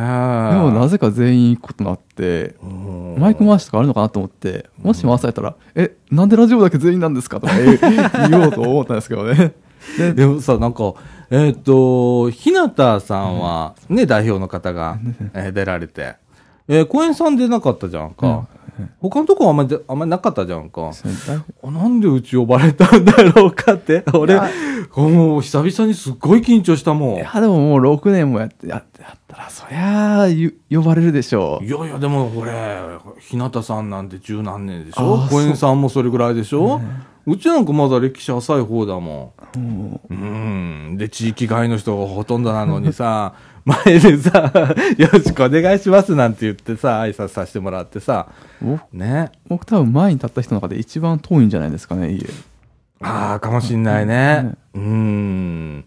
[0.00, 3.16] あでもなぜか全員行くことになって、うん。
[3.18, 7.78] マイク回しとかあるのかなと思って、もし回されたら、え、なんでラジオだけ全員なんですかとか言
[8.30, 9.54] 言おうと思ったんですけどね。
[9.96, 10.94] ででもさ、なんか、
[11.30, 14.98] えっ、と、日向さんは、ね、代表の方が、
[15.34, 16.16] えー出られて、
[16.68, 18.46] えー、公演さん出なかったじゃんか。
[19.00, 20.90] 他のとこはあんまり、あんまりなかったじゃんか。
[21.62, 24.04] あなんでうち呼ばれたんだろうかって。
[24.12, 24.38] 俺
[24.96, 27.14] もう久々にすっごい緊張したもん。
[27.14, 28.84] いいや、でももう6年もやって、やっ
[29.26, 30.26] たら、そりゃ
[30.70, 31.64] 呼ばれるでしょう。
[31.64, 32.52] やいや、でもこれ、
[33.20, 35.26] 日向さんなんて十何年でしょ？
[35.30, 36.80] 公演さんもそれぐらいでしょ、
[37.26, 39.58] うちなんかまだ歴史浅い方だもん。
[39.58, 40.96] もうん。
[40.96, 43.34] で、地域外の人がほとんどなのにさ、
[43.84, 44.52] 前でさ、
[44.96, 48.28] よろしくお願いしますなんて言ってさ、挨拶させてもらってさ、
[48.92, 49.30] ね。
[49.46, 52.26] 僕多分前に立った人の中で一番遠いんじゃないですかね、家。
[53.02, 54.54] ああ、かもしんないねね。
[54.74, 55.84] うん。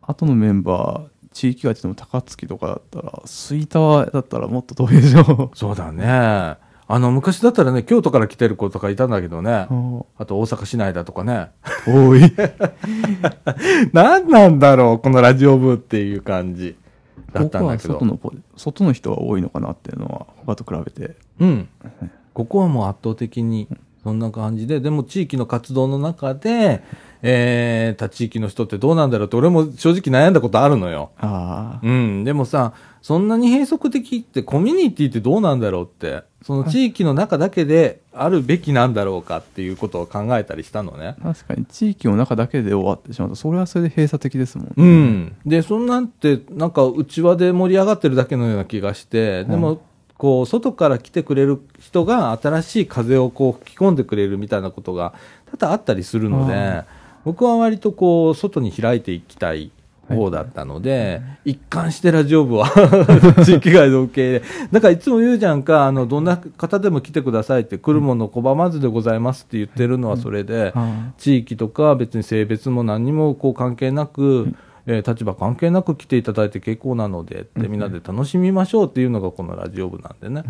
[0.00, 6.56] あとのメンバー、地域外って言っても高槻とかだったら、吹田だったらもっと遠いでしょそうだね。
[6.90, 9.66] あの、昔だったらね、京都から来てる子とかいたんだけどね。
[9.70, 10.06] う。
[10.16, 11.50] あと大阪市内だとかね。
[11.84, 12.20] 遠い。
[13.92, 16.77] 何なんだろう、このラジオ部っていう感じ
[17.32, 18.06] だったんだけど僕は外。
[18.06, 21.16] の子外の人が多いのかなっていうのは、他と比べて。
[21.40, 21.68] うん。
[22.34, 23.68] ここはもう圧倒的に
[24.04, 26.82] そんな感じで、でも地域の活動の中で、
[27.22, 31.10] えー、他地域の人ってどうなんだろうって俺も正直悩んだことあるのよ。
[31.18, 31.86] ああ。
[31.86, 32.24] うん。
[32.24, 32.72] でもさ、
[33.02, 41.16] そんなに閉塞的ってコミュニティってどうなんだろうって、その地域の中だけであるべきなんだろうかっていうことを考えたりしたのね。
[41.22, 44.72] 確かに地域の中だけで終わってしまうと、それはそれで閉鎖的ですもんね。
[44.76, 45.36] うん。
[45.46, 49.80] で、そんなんって、なんか、内輪で盛り上がってるだけのような気がして、でも、
[50.16, 55.14] こう、外から来てくれる人が新しい風をこう吹き込んでくれるみたいなことが
[55.56, 56.84] 多々あったりするのであ、
[57.24, 59.70] 僕は割とこう、外に開いていきたい
[60.08, 62.66] 方だったので、一貫してラジオ部は
[63.44, 64.42] 地域外の受け入れ。
[64.72, 74.48] だからいつも言うじゃんか、あの、どんな方でも来てくださいって、来るもの拒まずでございますって言ってるのはそれで、あ地域とか別に性別も何にもこう関係なく、
[74.86, 80.44] えー立場関係なく来ていただいて結構なのでってみんなで楽しみましょうっていうのがこのラジオ部なんでね、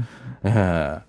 [0.45, 1.01] えー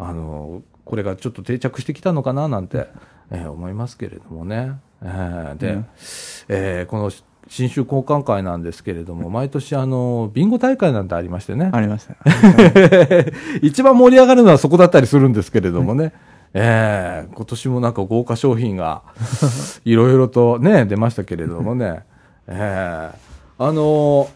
[0.00, 2.86] あのこれがちょっと定着してきたのかななんて、
[3.30, 5.86] えー思いますけれどもね、えーで、うん。
[6.48, 7.10] えーこの
[7.48, 12.14] 新州交換会なんですけれども毎年あのビンゴ大会なんてありましてねありました。
[13.62, 16.12] 一番盛り上がるのはそこだったりするんですけれどもね。
[16.54, 19.02] ええ今年もなんか豪華商品が
[19.84, 22.00] いろいろとね、出ましたけれどもね。
[22.46, 23.18] ええ
[23.58, 24.28] あの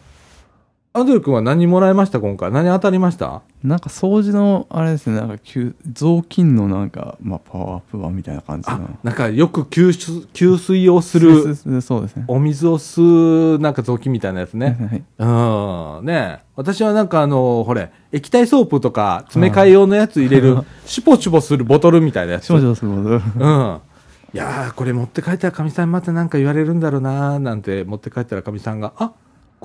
[0.95, 2.51] アンドル君は何もらいました今回？
[2.51, 3.41] 何当たりました？
[3.63, 12.25] なんか掃除の、あれですね、なんか吸雑巾のなんか、まあ、パワーアップ版みたいな感じあの。、なんかよく給水、給水をする、そうですね。
[12.27, 14.77] お水を吸う、なんか雑巾みたいなやつね。
[15.17, 16.05] はいうん。
[16.05, 22.45] ねえ私はなんかあの、ほれ、液体ソープとか詰め替え用のやつ入れる、シュポシュポするボトルみたいなやつ。
[22.45, 23.01] 少女するうん。
[23.01, 23.19] い
[24.37, 29.13] やー、これ持って帰ったらかみさんまたなんか言われるんだろうなーなんて持って帰ったらかみさんが、あ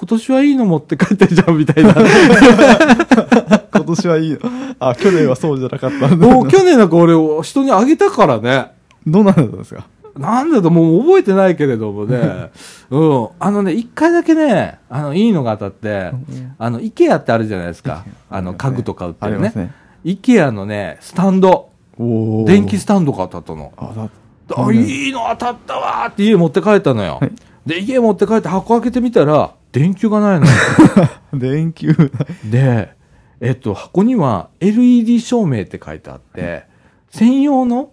[0.00, 1.92] 今年はいいの持って帰ってるじゃんみたいな。
[3.74, 4.38] 今年はいいの。
[4.78, 8.70] あ、去年はそうじゃなかったんもう去年なんか俺人にあげたからね。
[9.04, 9.86] どうなんですか？
[10.16, 12.50] なんだともう覚えてないけれどもね。
[12.90, 13.28] うん。
[13.40, 16.12] あのね、一回だけね、あの、いいのが当たって、
[16.58, 18.04] あの、イケアってあるじゃないですか。
[18.30, 19.52] あの、家具とか売ってるね。
[19.56, 19.72] ね。
[20.04, 21.70] イケアのね、スタンド。
[21.98, 23.72] お電気スタンドが当たったの。
[24.56, 27.18] あ、いいの当たったわーって家持って帰ったのよ。
[27.20, 27.32] はい
[27.66, 30.52] で、家持って帰って箱開けてみたら、電球がないのよ。
[31.34, 31.92] 電球。
[32.50, 32.90] で、
[33.40, 36.64] えっと、箱には LED 照明って書いてあって、
[37.10, 37.90] 専用の、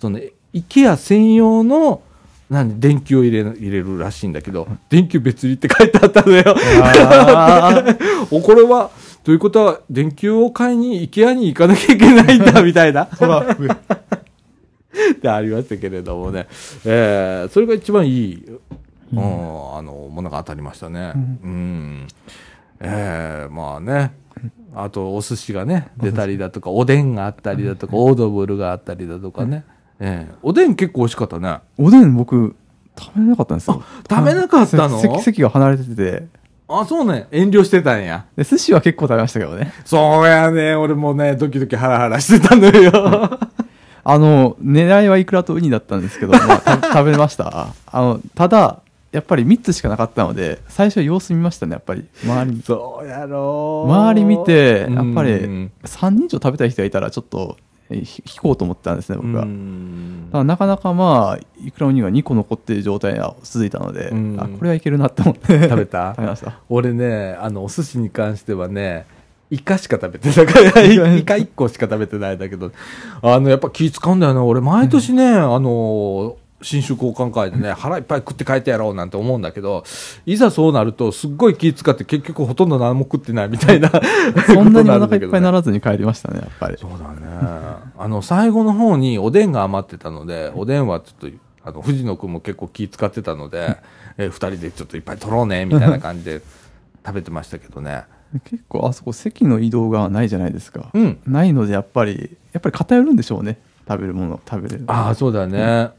[0.00, 0.18] その、
[0.54, 2.02] IKEA 専用の、
[2.50, 6.54] 何、電球を入れ入れるらしいんだけど、電球別売りって書いてあったのよ。
[6.82, 7.82] あ
[8.30, 8.90] お、これは、
[9.24, 13.06] ということは、電球を買いに IKEA に行かなきゃいけないんだ、 みたいな。
[13.06, 13.68] トラップ。
[15.12, 16.46] ってありましたけれどもね、
[16.84, 18.44] えーそれが一番いい、
[19.12, 21.12] うん、あのものが当たりましたね。
[21.14, 22.06] うん、
[22.80, 24.14] えーまあね、
[24.74, 29.64] あとお寿司がね、出たりだとか、おでんがあったりだとか、オードブルがあったりだとかね、
[30.00, 31.58] えーおでん結構美味しかったね。
[31.78, 32.56] おでん僕、
[32.98, 33.82] 食べれなかったんですよ。
[34.08, 35.00] 食べなかったの？
[35.00, 36.26] 席席が離れてて。
[36.68, 38.24] あ、そうね、遠慮してたんや。
[38.34, 39.72] で、寿司は結構食べましたけどね。
[39.84, 43.38] そうやね、俺もね、ドキドキハラハラしてたのよ。
[44.04, 47.68] あの、狙いはイクラとウニだったんですけど、まあ、た食べました。
[47.86, 48.81] あの、ただ、
[49.12, 52.06] やっぱり3つしかなかったので、最初様子見ましたね、やっぱり。
[52.24, 57.56] 周り、そうやろう周り見て、やっぱりうん3人以上食べたい人がいたら、ちょっと、
[57.90, 58.06] 引
[58.40, 59.42] こうと思ったんですね、僕は。
[59.42, 65.62] うだんからなかなかまあ、イクラウニが2個残っている状態が続いたので、うんあ、これはいけるなって思って。
[65.68, 66.14] 食べた？
[66.16, 66.58] 食べました。
[66.70, 69.04] 俺ね、あの、お寿司に関してはね、
[69.50, 70.82] イカしか食べてなかった。
[70.82, 72.72] イカ1個しか食べてないんだけど、
[73.20, 74.42] あの、やっぱ気使うんだよな。
[74.42, 79.84] 俺、毎年ね、あの、新種交換会でね、腹いっぱい食って帰ってやろうなんて思うんだけど、
[80.26, 83.90] いざそうなると、すっごい気使って結局ほとんど何も食ってないみたいな。
[84.46, 85.52] そんなにお腹いっぱいなる。
[85.56, 86.76] らずに帰りましたね、やっぱり。
[86.78, 87.26] そうだね。
[87.98, 93.76] あの、最後の方におでんが余ってたので、おでんはちょっと、あの、藤野くんも結構気使ってたので、
[94.18, 96.42] えー二人でちょっといっぱい取ろうね、みたいな感じで
[97.04, 98.04] 食べてましたけどね。
[98.44, 100.90] 結構あそこ席の移動がないじゃないですか。
[100.94, 101.18] うん。
[101.26, 105.58] ないのでやっぱりやっぱり偏るんでしょうね食べるもの食べれるああ、そうだね。
[105.60, 105.92] う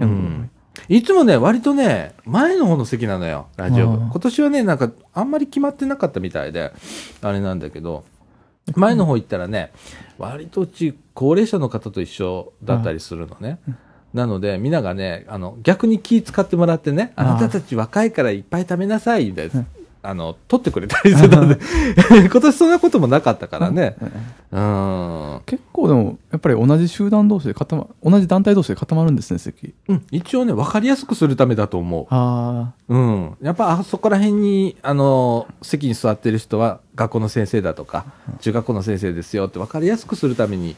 [0.00, 0.50] うんん。
[0.88, 3.98] いつもね、割とね、前の方の席なのよ、ラジオ部。
[3.98, 6.72] 今年はね、なんか、あんまり決まってなかったみたいで、
[7.22, 8.04] あれなんだけど、
[8.74, 9.72] 前の方行ったらね、
[10.18, 13.58] 割とうち、高齢者の方と一緒だったりするのね。
[14.14, 19.64] なので、みんながね、あの、逆に気使ってもらってね、あなたたち若いからいっぱい食べなさい、みたいな。
[20.02, 21.58] あの、取ってくれたりしてたんで、
[22.30, 23.96] 今年そんなこともなかったからね。
[24.50, 25.40] うん。
[25.44, 32.06] 結構でもやっぱり同じ集団同士で固ま同じ団体同士で固まるんですね席うん、一応ね、分かりやすくするためだと思う。
[32.08, 33.36] あうん。
[33.42, 38.06] やっぱあそこら辺に、あの、席に座ってる人は学校の先生だとか、
[38.40, 40.76] 中学校の先生ですよって分かりやすくするために、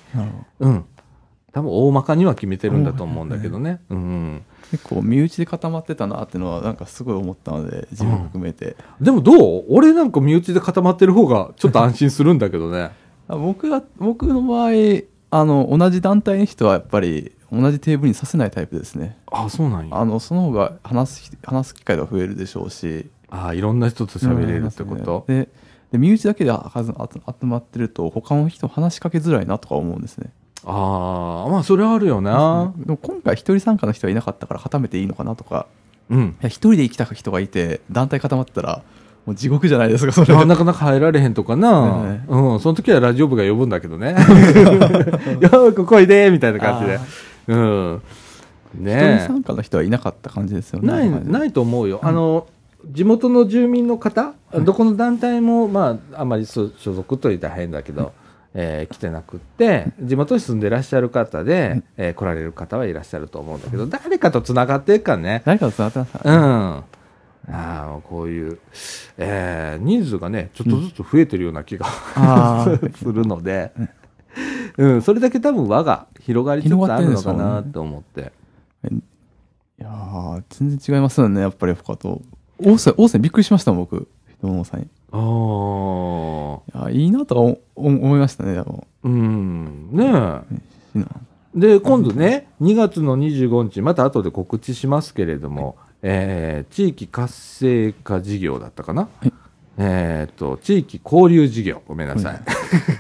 [0.59, 0.85] うん。
[1.53, 3.81] 多分大まかには決めてるんだと思うんだけどね。
[3.91, 4.43] うん。
[4.73, 9.65] 結構身内で固まってたなっていうのはなんかすごい思ったので自分含めて、でもどう？
[9.69, 12.91] 俺なんか身内で固まってる方がちょっと安心するんだけどね。
[13.29, 14.71] あ僕が僕の場合
[15.31, 19.19] あの同じ団体の人はやっぱり同じテーブルにさせないタイプですね。
[19.31, 19.97] あ、そうなんや。
[19.97, 23.11] あのその方が話す話す機会が増えるでしょうし。
[23.35, 25.49] あいろんな人と喋れるってこと、で
[25.91, 30.31] で身内だけで集まってると他の人話しかけづらいなとか思うんですね
[30.65, 32.73] ああ、まあ、それはあるよな。
[32.77, 35.67] でも今回一人参加の人はいなかったから固めていいのかなとか
[36.11, 36.37] うん。
[36.41, 38.83] いや一人で行きた人がいて団体固まってたら
[39.27, 44.11] もう地獄じゃないですかそれあなかなか入られへんとかな、はいうん、その時はラジオ部が呼ぶんだけどね。
[44.15, 47.01] よーくこいでみたいな感じであ。
[47.49, 48.03] うん。
[48.75, 50.87] 一人ね参加の人はいなかった感じですよえ。
[50.87, 52.01] ねない、ないと思うよ。
[52.03, 52.47] あの、
[52.91, 58.13] 地元の住民の方、どこの団体も、まあ、あまり所所属と言ったら変だけど、
[58.55, 65.43] えー来てなくって、地元に住んでらっしゃる方で、えー来られる方はいらっしゃると思うんだけど、誰かと繋がっていくからね。
[65.45, 66.21] 誰かと繋がってますか？
[66.25, 66.33] うん。
[66.33, 66.85] ら
[67.51, 68.59] ああ、こういう、
[69.19, 72.93] えー人数がね、ちょっとずつ増えてるような気が、あー。
[72.99, 73.73] するので、
[74.77, 78.33] うん、それだけ多分輪が広がりつつあるのかなと思って。
[79.79, 82.23] いやー全然違いますよねやっぱり他と
[82.59, 84.07] 大瀬大瀬びっくりしました僕。
[84.39, 88.87] 人のさんああ、やいいなとは思思いましたねでも。
[89.05, 90.07] うん、ね
[90.97, 91.05] え。
[91.55, 99.33] で、今度ね、2月の25日、また後で告知しますけれども、えー地域活性化事業だったかな、はい。
[99.77, 102.41] えっ、と、地域交流事業、ごめんなさい。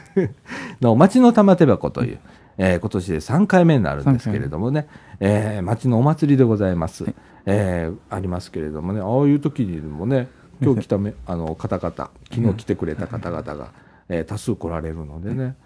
[0.82, 2.18] の町の玉手箱という、
[2.58, 4.86] えー今年で3回目になるんですけれどもね、
[5.20, 7.06] えー町のお祭りでございます。
[7.46, 10.28] えーありますけれどもね、ああいう時にもね、
[10.62, 13.72] 今日来ためあの方々、昨日来てくれた方々が、
[14.08, 15.56] えー多数来られるのでね、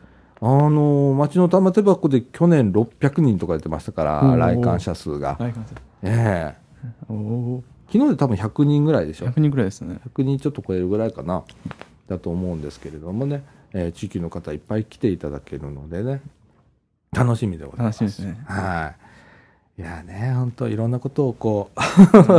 [0.40, 5.36] あの町の玉手箱で去年600人とか言ってましたから、来館者数が。
[6.02, 6.66] ええ。
[7.08, 9.26] おお昨日で多分100人ぐらいでしょ。
[9.26, 10.00] 100人くらいですね。
[10.14, 11.44] 100人ちょっと超えるぐらいかな、
[12.08, 16.20] だと思うんですけれどもね、えー地域の方いっぱい来ていただけるのでね、
[17.12, 18.02] 楽しみでございます。
[18.02, 18.44] 楽しみですね。
[18.46, 19.05] はい。
[19.78, 21.70] いやね、本当いろんなことをこ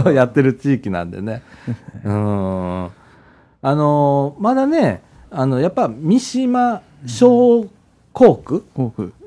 [0.07, 1.43] う、 やってる地域なんでね。
[2.03, 2.85] うん。
[2.85, 2.89] あ
[3.61, 7.67] のーまだね、あの、やっぱ三島小
[8.11, 8.63] 校区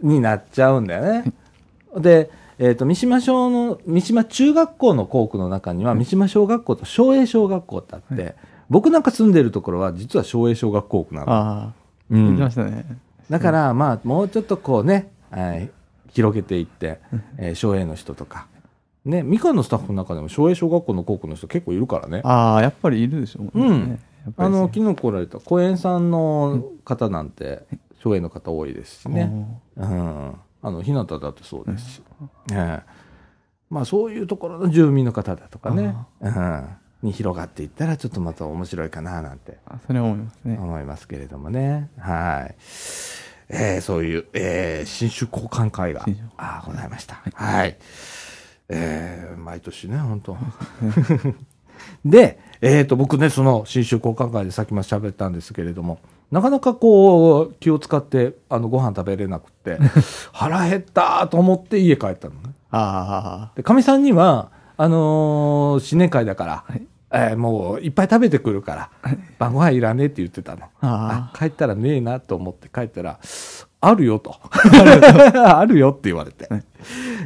[0.02, 1.32] になっちゃうんだよね。
[1.96, 8.34] で、えっ、と、三島小の、三島中学校の校区の中には、三島小学校と松栄小学校ってあって、
[8.68, 11.32] 僕なんか住んでるところは、実は松栄小学校区なの。
[11.32, 11.72] ああ
[12.10, 12.30] うん。
[12.30, 12.86] 行きましたね。
[13.30, 15.70] だから、まあ、もうちょっとこうね、はい
[16.12, 17.00] 広げていって、
[17.38, 18.46] えー、松栄の人とか。
[19.04, 22.20] ね、みかんのスタッフの中でも、松栄小学校の校区の人結構いるからね。
[22.24, 24.00] ああやっぱりいるでしょうねうん
[24.36, 27.62] あの、昨日来られた公園さんの方なんて、
[28.04, 29.32] 松栄の方多いですしね。
[29.76, 30.34] うん。
[30.62, 32.02] あの、日向だってそうですし。
[32.52, 33.00] ええ
[33.70, 36.68] まあ、そういうところの住民の方だとかね、うん、
[37.02, 41.88] に広がっていったら、ちょっとまた面白いかな、なんてあそれは思いますね思いますけれどもね。
[41.96, 42.56] はい。
[43.52, 47.20] えーそういう、えー新種交換会があーございました。
[47.34, 47.76] はい。
[48.68, 50.36] えー毎年ね、本当
[52.04, 55.98] で、えっ、と、僕ね、その新種交換会でさっきも喋ったんですけれども、
[56.30, 59.78] なかなかこう、気を使って、あの、ご飯食べれなくて、
[60.32, 62.52] 腹減ったと思って家帰ったのね。
[62.70, 66.64] あで、かみさんには、あのー新年会だから、
[67.12, 68.90] えーもういっぱい食べてくるから、
[69.38, 70.62] 晩ご飯いらねえって言ってたの。
[70.80, 73.18] ああ帰ったらねえなと思って帰ったら、
[73.80, 74.36] あるよと。
[75.34, 76.48] あるよ って言われて。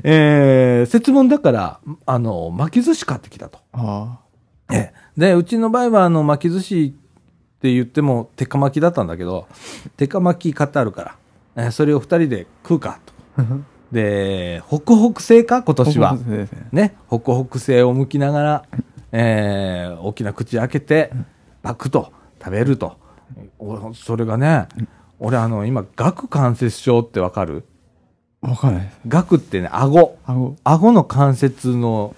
[0.03, 3.59] えー節分だから、あの、巻き寿司買ってきたと。
[3.73, 4.19] あ
[4.69, 9.47] あええで、うちの場合は、あの、巻き寿司って言っても、鉄火巻きだったんだけど、
[9.97, 11.17] 鉄火巻き買ってあるか
[11.57, 12.99] ら、えーそれを二人で食うか
[13.37, 13.43] と。
[13.93, 18.65] で、ホクホク製か今年はねね、ホクホク製を剥きながら、
[19.17, 21.13] えー大きな口開けて、
[21.63, 22.97] パクと食べると。
[23.61, 24.67] おそれがね、
[25.21, 27.65] 俺あの、今、顎関節症ってわかる？
[28.43, 30.19] わかんない顎ってね、顎。
[30.27, 32.15] 顎顎の関節の、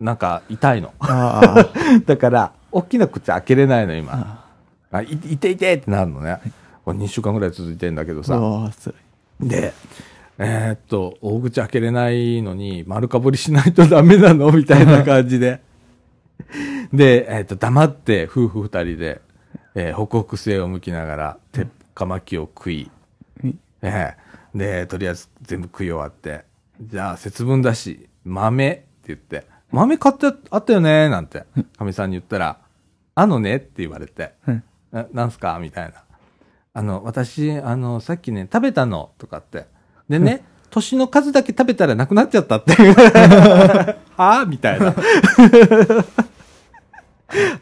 [0.00, 0.92] なんか、痛いの。
[0.98, 1.68] あ
[2.04, 4.12] だから、大きな口開けれないの、今。
[4.90, 6.38] ああ、い、いていてってなるのね。
[6.84, 8.34] これ2週間ぐらい続いてんだけどうさ。
[9.40, 9.72] で、
[10.38, 14.50] えーっと、大口開けれないのに、丸かぶりしないとダメなの？
[14.50, 15.60] みたいな感じで。
[16.92, 19.20] で、えーっと、黙って夫婦二人で、
[19.74, 22.90] えー、ホクホク製を剥きながら、鉄火巻きを食い、
[23.42, 26.44] うんえーで、とりあえず全部食い終わって、
[26.82, 31.44] じゃあ節分だし、豆って言って、豆買ってあったよねなんて、
[31.78, 32.58] かみさんに言ったら、
[33.14, 35.58] あのねって言われて、うんななんすか？
[35.58, 35.94] みたいな。
[36.74, 39.64] あの、私、あの、さっきね、食べたのとかって。
[40.10, 42.72] でね、年の数だけ食べたらなくなっちゃったって。
[44.16, 44.46] はぁ？
[44.46, 44.94] みたいな。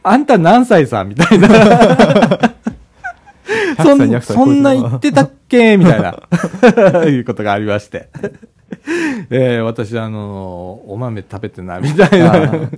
[0.03, 1.49] あんた何歳さみたいな。
[3.83, 6.15] そ100歳ん200歳そんな言ってたっけみたいな。
[7.09, 8.09] いうことがありまして。
[9.31, 12.71] えー私、あの、お豆食べてないみたいな。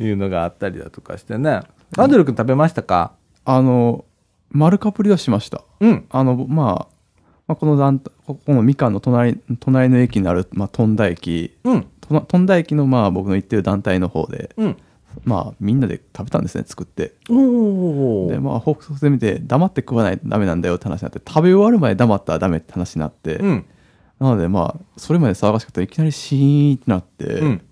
[0.00, 1.60] いうのがあったりだとかしてね。
[1.96, 3.12] アンドル君食べましたか？
[3.44, 4.04] あの、
[4.50, 5.62] 丸かぶりはしました。
[5.80, 6.04] うん。
[6.10, 6.92] あの、まあ、
[7.48, 11.86] まあ、この団体、ここのみかんの隣、隣の駅になる、まあ、富田駅、うん。
[12.00, 14.76] と富田駅の、まあ、僕の行ってる団体の方で、うん。
[15.24, 17.14] まあ、みんなで食べたんですね、作って。
[17.30, 23.64] おで、まあ、報告で見て、黙って食わないとダメなんだよって話になって、食べ終わるまで黙ったらダメって話になって、うん。
[24.20, 27.62] なので、まあ、それまで騒がしかったらいきなりシーンってなって、うん。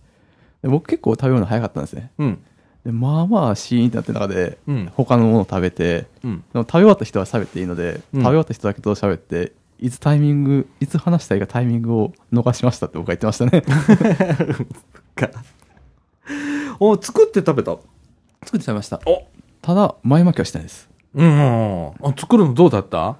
[0.62, 2.10] で僕結構食べるの早かったんですね。
[2.18, 2.42] うん。
[2.84, 6.44] で、まあまあシーンってなってる中で、うん他のものを食べて、うん。
[6.52, 13.62] でも食べ終わった人は喋っていいので、うん食べ終わった人だけと喋って、いつタイミング、いつ話したいかタイミングを逃しましたって僕は言ってましたね。
[16.80, 16.84] か。
[16.84, 17.76] お、作って食べた？
[18.44, 19.00] 作って食べました。
[19.06, 19.22] お
[19.62, 20.88] ただ、前巻きはしてないです。
[21.14, 21.88] うん。
[21.88, 23.16] あ、作るのどうだった？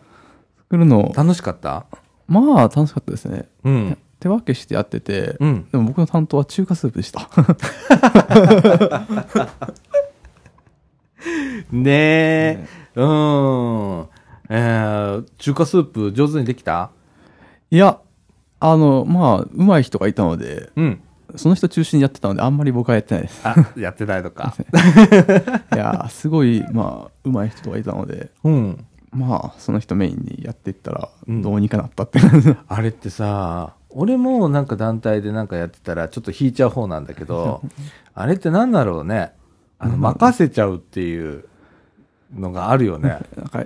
[0.63, 1.87] 作るの、楽しかった？
[2.27, 3.49] まあ楽しかったですね。
[3.65, 3.99] うん。
[4.21, 5.67] 手分けしてやってて、うん。
[5.71, 7.29] でも僕の担当は中華スープでした。
[11.73, 12.67] ねえ。
[12.97, 14.07] うん。
[14.49, 16.91] えー、中華スープ上手にできた？
[17.71, 17.99] いや、
[18.61, 21.03] あの、まあ、上手い人がいたので、うん。
[21.37, 23.41] その人中心にやってたので、あんまり僕はやってないです。
[23.45, 24.55] あ、やってないのか。
[25.75, 28.87] いや、すごい、まあ、上手い人がいたので、うん。
[29.13, 32.55] まあ、その人メインにやっていったら、うんどうにかなったって感じ。
[32.69, 37.61] あれってさ、俺もなんか団体でなんかやってたらちょっと引いちゃう方なんだけど、
[38.15, 39.33] あれってなんだろうね。
[39.79, 41.45] あの、任せちゃうっていう
[42.35, 43.19] のがあるよね。
[43.37, 43.65] なんか、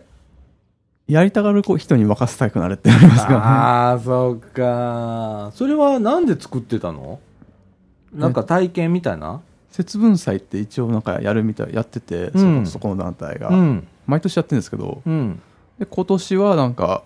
[1.06, 3.44] やりたがる子人に任せたくなるってありますからね。
[3.44, 5.50] ああ、そうか。
[5.54, 7.20] それはなんで作ってたの？
[8.14, 9.40] なんか体験みたいな？
[9.70, 13.48] 節分祭って一応なんかやるみたい、やってて、そうんこそこの団体が。
[13.48, 13.86] うん。
[14.06, 15.40] 毎年やってるんですけど、うん。
[15.78, 17.02] で今年はなんか、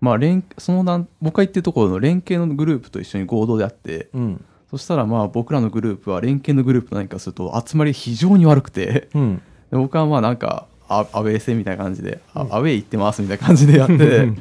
[0.00, 4.44] まあ連、その団、僕が行ってるところの連携のグループと一緒に合同でやって、うん。
[4.70, 9.42] そしたらまあ僕らのグループは連携のグループと何かすると集まり非常に悪くて、うん。
[9.70, 14.32] で僕はまあなんかアアウェー戦みたいな感じで、あアウェー行ってますみたいな感じでやって、で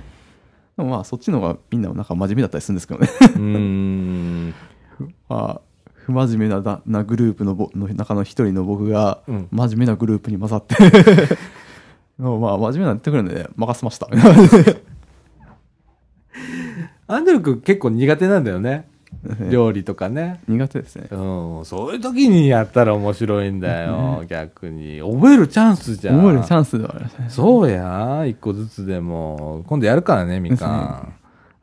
[0.78, 3.10] もまあそっちの方がみんななんか真面目だったりするんですけどね。
[3.10, 4.54] うーん。
[5.28, 5.62] まあ、
[6.10, 10.76] 不真面目なだなグループのぼの中の一人の僕がうん真面目なグループに混ざって、
[12.18, 14.08] もうまあ真面目なってくるんで、ね、任せました。
[17.08, 18.88] アンデル君結構苦手なんだよね。
[19.50, 20.40] 料理とかね。
[20.48, 21.08] 苦手ですね。
[21.12, 21.66] うん。
[21.66, 24.24] そういう時にやったら面白いんだよ。
[24.28, 25.00] 逆に。
[25.02, 26.18] 覚えるチャンスじゃん。
[26.18, 27.26] 覚えるチャンスではありますね。
[27.30, 28.26] そうや。
[28.28, 29.64] 一個ずつでも。
[29.68, 31.14] 今度やるからね、みかん。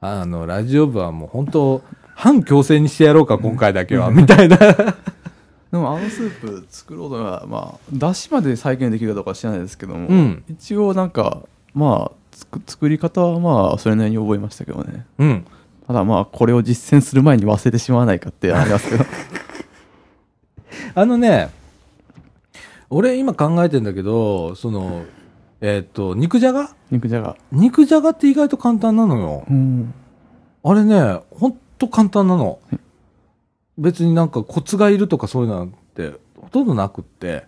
[0.01, 1.83] あの、ラジオ部はもう本当
[2.17, 4.11] 反強制にしてやろうか、今回だけは。
[4.11, 4.57] みたいな。
[5.71, 11.43] でもあのスープ作ろうとは、まあ、だしまで再現できるかどうかは知らないですけども、うん一応なんか、
[11.75, 15.05] まあ、つく作り方はまあ、それなりに覚えましたけどね。
[15.19, 15.47] うん。
[15.87, 19.05] ただまあ、これを実践する前に忘れてしまわないかってありますけど。
[20.95, 21.51] あのね、
[22.89, 25.05] 俺今考えてんだけど、その、
[25.61, 26.71] えっ、と、肉じゃが？
[26.91, 27.37] 肉じゃが。
[27.53, 29.45] 肉じゃがって意外と簡単なのよ。
[29.51, 29.93] うん。
[30.65, 32.59] あれね、ほんと簡単なの。
[33.79, 37.47] 別になんかコツがいるとかそういうのなんてほとんどなくって。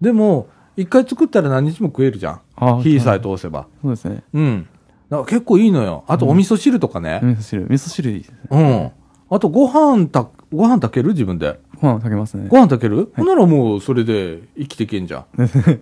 [0.00, 2.40] でも、一回作ったら何日も食えるじゃん。
[2.56, 3.66] あ火さえ通せば。
[3.82, 4.22] そうですね。
[4.32, 4.68] うん。
[5.10, 6.04] だから結構いいのよ。
[6.08, 7.20] あとお味噌汁とかね。
[7.22, 7.62] 味噌汁。
[7.64, 8.36] 味噌汁いいですね。
[8.50, 8.90] うん。
[9.28, 11.10] あとご飯た、ご飯炊ける？
[11.10, 11.60] 自分で。
[11.80, 12.48] ご飯炊けますね。
[12.48, 15.24] ご飯炊ける、ほんならもうそれで生きていけんじゃん。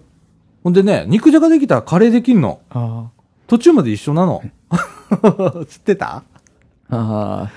[0.65, 2.61] ほんでね、肉じゃができたらカレーできんの。
[2.71, 3.11] あ
[3.47, 4.43] 途中まで一緒なの。
[5.69, 6.25] 知ってた？
[6.91, 6.97] あ。
[6.97, 7.51] ああ。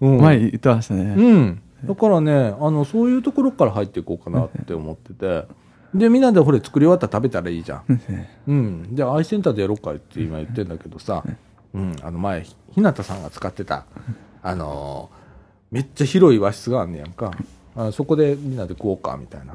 [0.00, 1.14] うん前言ってましたね。
[1.16, 1.62] うん。
[1.84, 5.46] だからね、あの、そういうところから入っていこうかなって思ってて。
[5.94, 8.00] で、みんなでほれ作り終わったら食べたらいいじゃん。
[8.48, 8.88] うん。
[8.92, 11.24] じゃあ、アイセンターでやろうかって今言ってんだけどさ、
[11.74, 11.96] うん。
[12.02, 13.86] あの前、ひひなたさんが使ってた、
[14.42, 15.18] あのー
[15.70, 17.30] めっちゃ広い和室があんねやんか。
[17.76, 19.54] あそこでみんなで食おうか、みたいな。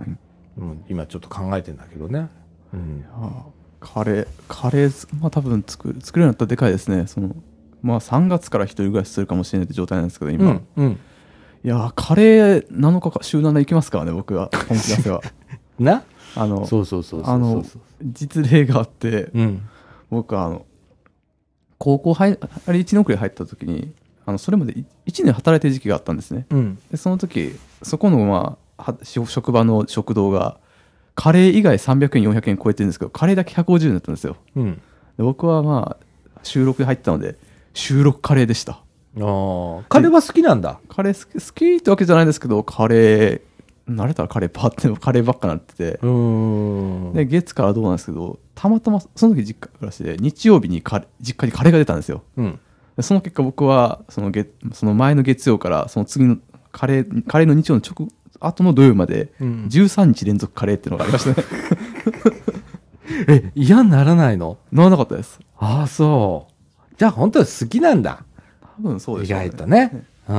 [0.57, 0.85] うん。
[0.87, 2.29] 今ちょっと考えてんだけどね。
[2.73, 3.03] うん。
[3.79, 7.07] カレー、カレー、まあ多分作る、作るようになったらでかいですね。
[7.07, 7.35] その、
[7.83, 10.45] まあ3月から一人暮らしするかもしれないって状態なんですけど、今。
[10.45, 10.67] うん。
[10.77, 10.99] うん。
[11.63, 14.49] いやー、カレー7日か、週7行きますからね、僕は。
[14.67, 15.21] 本気出せは。
[15.79, 16.03] な？
[16.35, 17.23] あの、そうそうそう。
[17.25, 17.63] あの、
[18.01, 19.61] 実例があって、うん。
[20.09, 20.65] 僕はあの、
[21.77, 23.91] 高校入、あれ1年遅れ入った時に、
[24.25, 24.85] あの、それまで1
[25.25, 26.45] 年働いてる時期があったんですね。
[26.49, 26.79] うん。
[26.89, 30.57] で、その時、そこの、まあ、職場の食堂が、
[31.15, 34.37] カレー以外300円、400円超えてるんですけど、カレーだけ150円だったんですよ。
[34.55, 34.73] うん。
[35.17, 36.05] で僕はまあ、
[36.41, 37.37] 収録で入ってたので、
[37.73, 38.73] 収録カレーでした。
[38.73, 38.77] あ
[39.15, 39.83] あ。
[39.89, 40.79] カレーは好きなんだ？
[40.89, 43.41] カレー好き好きってわけじゃないですけど、カレー、
[43.89, 45.99] 慣れたらカレーパって、カレーばっかなってて。
[47.13, 52.23] で、月からどうなんですけど、たまたま、その時実家暮らしで、日曜日にカレ実家にカレーが出たんですよ。
[52.37, 52.59] うん。
[52.95, 56.37] でその結果僕は、その月、その前の月曜から、その次の
[56.71, 58.07] カレー、カレーの日曜の直
[58.39, 61.47] 後の土曜まで、うん13日連続カレーっていうのがありましたね。
[63.27, 64.57] え、嫌にならないの？
[64.71, 65.39] ならなかったです。
[65.57, 66.52] ああ、そう。
[66.97, 68.23] じゃあ本当は好きなんだ。
[68.77, 70.05] 多分そうで意しょうね外とね。
[70.29, 70.35] うん。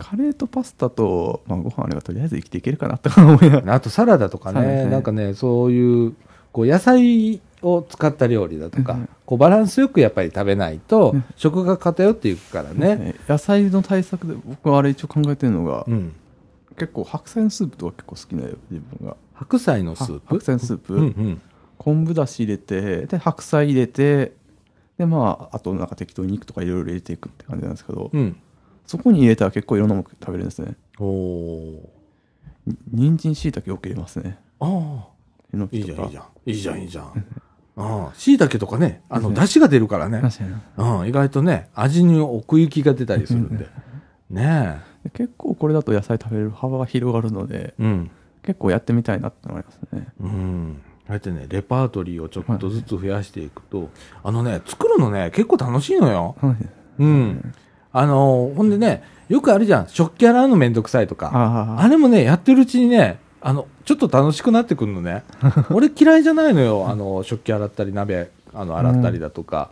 [0.00, 3.74] カレーとパスタと、まあ、ご飯あればとりあえず生きていけるかなとか思いながら。
[3.74, 6.14] あとサラダとかね、ねなんかね、そういう、
[6.52, 12.96] こう野菜を使った料理だとかうん、こうバランスよくやっぱり食べないとうん、食が偏っていくからね。
[12.96, 16.12] ね野菜の対策で僕はあれ一応考えてるのが、うん。
[16.76, 20.22] 結構白菜のスープとか結構好きなよ自分が白菜のスープ？
[20.26, 21.40] 白菜のスープ、うんうん。
[21.78, 24.32] 昆布だし入れてで白菜入れて
[24.98, 28.36] でまああとなんか適当に肉とかいろいろ入れていくって感じなんですけど、うん。
[28.86, 31.78] そこに入れたら結構いろんなもの食べれるんですねおー。
[32.66, 35.14] に人参しいたけよく入れますねああ。
[35.72, 36.24] いいじゃん、いいじゃん。
[36.46, 37.04] いいじゃん、いいじゃん。
[37.76, 38.12] ああ。
[38.14, 40.20] 椎茸とかね、あの、うん出汁が出るからね。
[40.20, 40.54] 確かに
[41.00, 43.68] うん、意外とね、味に奥行きが出たりするんで。
[44.30, 47.82] ねで結構これだと野菜食べれる幅が広がるのでえ。
[47.82, 48.10] うん。
[48.42, 50.82] 結構やってみたいなって思いますねうん。
[51.08, 53.90] あってね、レパートリーをちょっとずつ増やしていくと、
[54.22, 56.36] あのね、作るのね、結構楽しいのよ。
[56.40, 56.56] はい
[56.98, 57.54] うん。
[57.92, 59.88] あの、ほんでね、よくあるじゃん。
[59.88, 61.30] 食器洗うのめんどくさいとか。
[61.32, 65.24] ああれもね、やってるうちにね、あの、ちょっと楽しくなってくるのね。
[65.70, 66.86] 俺嫌いじゃないのよ。
[66.88, 69.70] あの、食器洗ったり、鍋、あの、洗ったりだとか。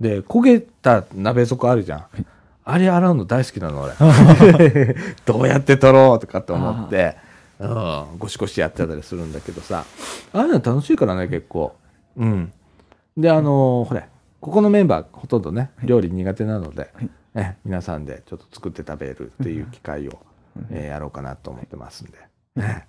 [0.00, 2.04] で、焦げた鍋底あるじゃん。
[2.64, 3.94] あれ洗うの大好きなの、俺。
[5.24, 7.16] どうやって取ろうとかって思って、
[7.68, 9.84] うん、ゴシゴシやってたりするんだけどさ。
[10.32, 11.74] ああいうの楽しいからね、結構。
[12.16, 12.52] うん。
[13.16, 14.08] で、あのほれ、
[14.40, 20.18] ここのメンバー、ほとんどね、料理苦手なので、はいね、皆さんでちょっと作って食べるっていう機会を、
[20.70, 22.18] えーやろうかなと思ってますんで、
[22.56, 22.86] ね、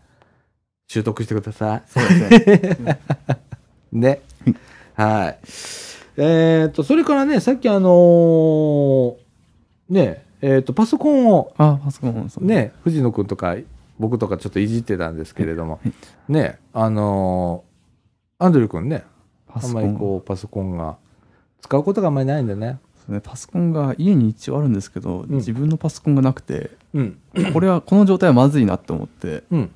[0.88, 1.84] 習得してください。
[1.88, 3.00] そうですね
[3.94, 4.22] ね。
[4.96, 5.40] はい。
[6.18, 9.16] えっ、と、それからね、さっきあのー
[9.90, 13.56] ね、えっ、と、パソコンを、あパソコンね、藤野くんとか、
[14.00, 15.80] 僕とかちょっといじってたんですけれども、
[16.28, 17.74] ね、あのー
[18.44, 19.04] アンドリューくんね、
[19.48, 20.98] あんまりこう、パソコンが、
[21.62, 22.78] 使うことがあんまりないんだね。
[23.08, 27.20] ねパソコンが家に一応あるんですけど、ん自分のパソコンがなくてうん。
[27.54, 29.72] これはこの状態はまずいなって思ってうん。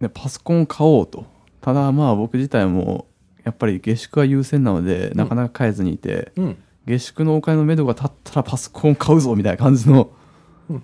[0.00, 1.24] でパソコンを買おうと
[1.62, 3.06] ただまあ僕自体も
[3.44, 6.56] やっぱり下宿が優先なのでなかなか買えずにいて、うん。
[6.86, 10.10] 下宿のお金の目処が立ったらパソコン買うぞみたいな感じの、うん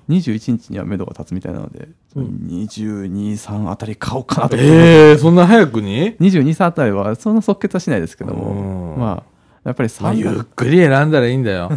[0.09, 2.47] 21日には目処が立つみたいなので、うん。
[2.49, 8.39] 223あたり買おうかなと、ええー、そんな早くに？223あたりはそんな即決はしないですけどうん。
[8.39, 9.33] もまあ
[9.65, 11.71] やっぱりまあ、3ゆっ月くり選んだらいいんだよ。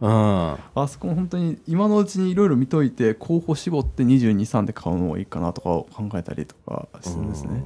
[0.00, 0.56] うん。
[0.74, 7.62] パソコン本当に今のうちにいろいろ見といて候補絞って223で買うのがいいかなとかを考えたりとかするんですね、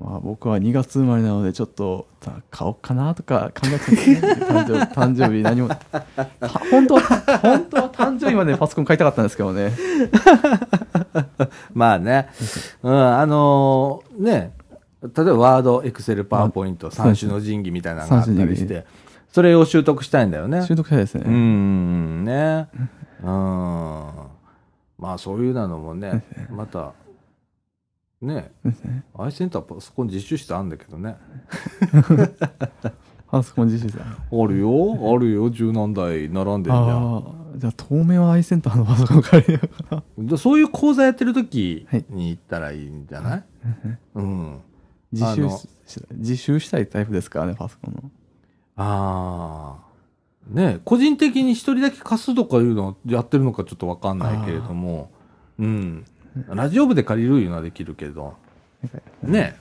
[0.00, 4.20] まあ、僕は2月生まれなのでちょっとた買おうかなとか考えてますね。
[4.48, 5.68] 誕生日誕生日何も。
[5.68, 7.00] た本当は
[7.42, 9.72] 本当は誕生日までパソコン買いたかったんですけどね。
[11.74, 12.30] まあね、
[12.82, 14.52] うん、あのーね、
[15.02, 18.86] 例えばワード、エクセル、パワーポイント、三種の神器みたいなのがあったりして、
[19.30, 20.62] それを習得したいんだよね。
[20.62, 22.68] 習得したいですね、うん、ね。
[23.22, 23.28] うん。
[24.98, 26.94] まあそういうなのもね、また、
[28.22, 29.04] ね、ですね。
[29.16, 31.16] アイセンターパソコン実習室あるんだけどね。
[33.30, 33.98] パソコン自習室。
[34.00, 37.40] あるよ、あるよ、十何台並んでんじゃん。
[37.56, 40.02] じゃあ当面はアイセンターのパソコン借りようかな。
[40.18, 43.44] でそういう講座やってる時に行ったらいいんじゃない、
[44.14, 44.60] うん。
[45.12, 45.48] 自習
[46.12, 47.40] 自習したいタイプですか？
[47.40, 48.10] らねパソコンの。
[48.76, 49.90] ああ。
[50.54, 55.10] ね個人的に一人だけ貸すとかいうのやってるのかちょっとわかんないけれども、
[55.58, 56.04] うん。
[56.48, 58.34] ラジオ部で借りるいうのはできるけど、
[59.22, 59.56] ね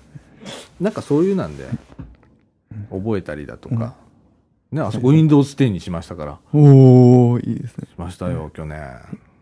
[0.80, 1.68] なんかそういうなんで、
[2.90, 3.96] 覚えたりだとか、
[4.72, 7.88] ねあそこ Windows 10にしましたから、おおいいですね。
[7.88, 8.80] しましたよ、去年。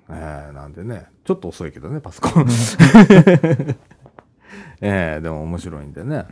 [0.09, 2.45] ええなんでね、ちょっと遅いけどね、パソコン。
[4.79, 6.25] ええでも面白いんでね、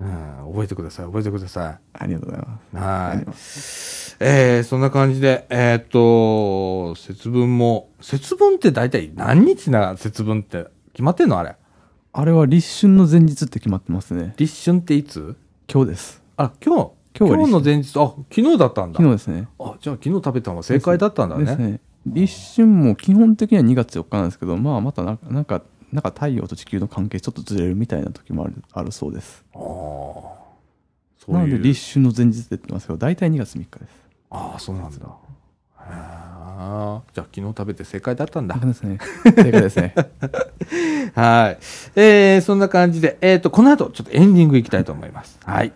[0.00, 0.52] うん。
[0.52, 4.24] 覚えてください、覚えてくださありがとうございますい。
[4.24, 4.30] はい。
[4.30, 11.38] えー、そんな感じで、えーっと、節分も、節分って大体何日な節分って決まってんの？
[11.38, 11.56] あれ。
[12.12, 15.34] あれは立春の前日って決まってますね立春っていつ？
[15.68, 18.98] 今日ですあ、今日今日は今日の前日、あ、昨日だったんだ。
[18.98, 21.44] 昨日ですねあ、じゃあ昨日食べたのが正解だったんだね。
[21.44, 25.62] ですね立春も基本的には2月4日なんですけどまあまたなんか
[25.94, 29.60] なんか太陽と地球の関係ちょっとずれるみたいな時もあるあるそうですああ。
[29.60, 31.58] そうなので。
[31.58, 34.96] 立春の前日って言ってますけど大体2月3日ですああ、そうなんだ。
[34.96, 35.00] へ
[35.78, 37.00] あ。
[37.14, 38.56] じゃあ昨日食べて正解だったんだ。
[38.56, 39.94] そうですね 正解ですね
[41.14, 41.58] はい。
[41.94, 45.38] えー、そんな感じで、えっ、と、この後、ちょっとエンディングいきたいと思います。
[45.44, 45.72] はい。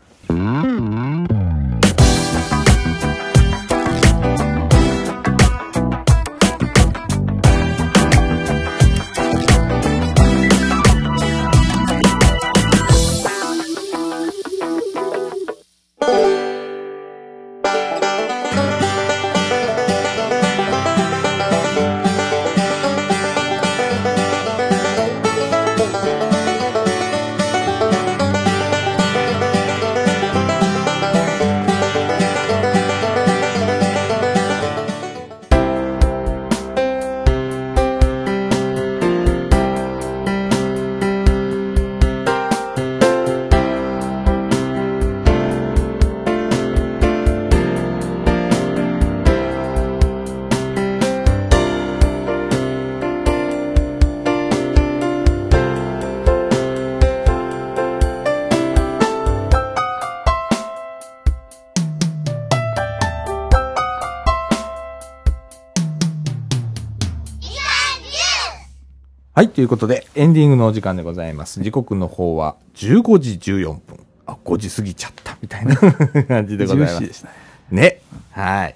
[69.39, 71.63] はい、ということで、エンディングのお時間でございます。
[71.63, 73.81] 時刻の方は15時14分。
[74.27, 75.77] あ、5時過ぎちゃった、みたいな
[76.27, 77.31] 感じでございますね。
[77.71, 78.01] ね。
[78.33, 78.75] はい。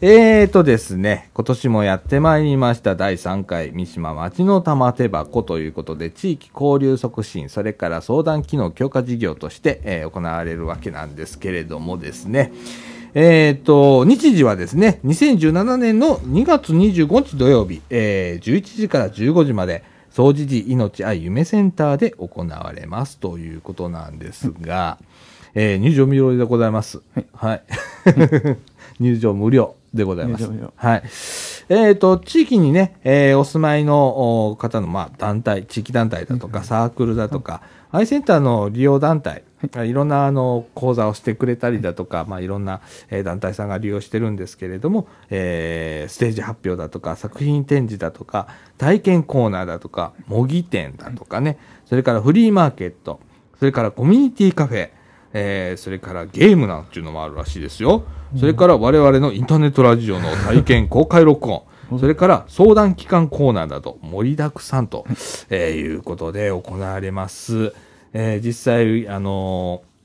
[0.00, 12.50] えーとですね、今年もやってまいりました第3回三島町の玉手箱ということで、地域交流促進、それから相談機能強化事業として、えー行われるわけなんですけれどもですね、
[13.18, 24.98] えーと、日時はですね、2017年の2月25日土曜日、えー11時から15時まで、総除寺命愛夢センターで行われますということなんですが、
[25.54, 27.00] えー入場無料でございます。
[27.32, 27.62] はい。
[29.00, 30.72] 入場無料でございます入場無料。
[30.76, 31.02] はい。
[31.70, 39.44] えっ、と、地域にね、えーお住まいのお方の、まあ、団体、地域団体だとか、サークルだとか、アイセンターの利用団体、
[39.84, 39.92] い。
[39.92, 42.80] ろんなあの講座をしてくれたりだとか、まあ、いろんな、
[43.10, 48.48] えー団体さんが利用してるんですけれども、えーステージ発表だとか、作品展示だとか、
[48.78, 53.20] 体験コーナーだとか、模擬店だとかね、それからフリーマーケット、
[53.58, 54.90] それからコミュニティカフェ、
[55.32, 58.04] えーそれからゲームなんていうのもあるらしいですよ。
[58.38, 61.62] それから我々のインターネットラジオの体験公開録音、
[62.00, 65.04] それから相談機関コーナーなど盛りだくさんと、
[65.50, 67.72] えーいうことで行われます。
[68.12, 69.96] えー実際、あのー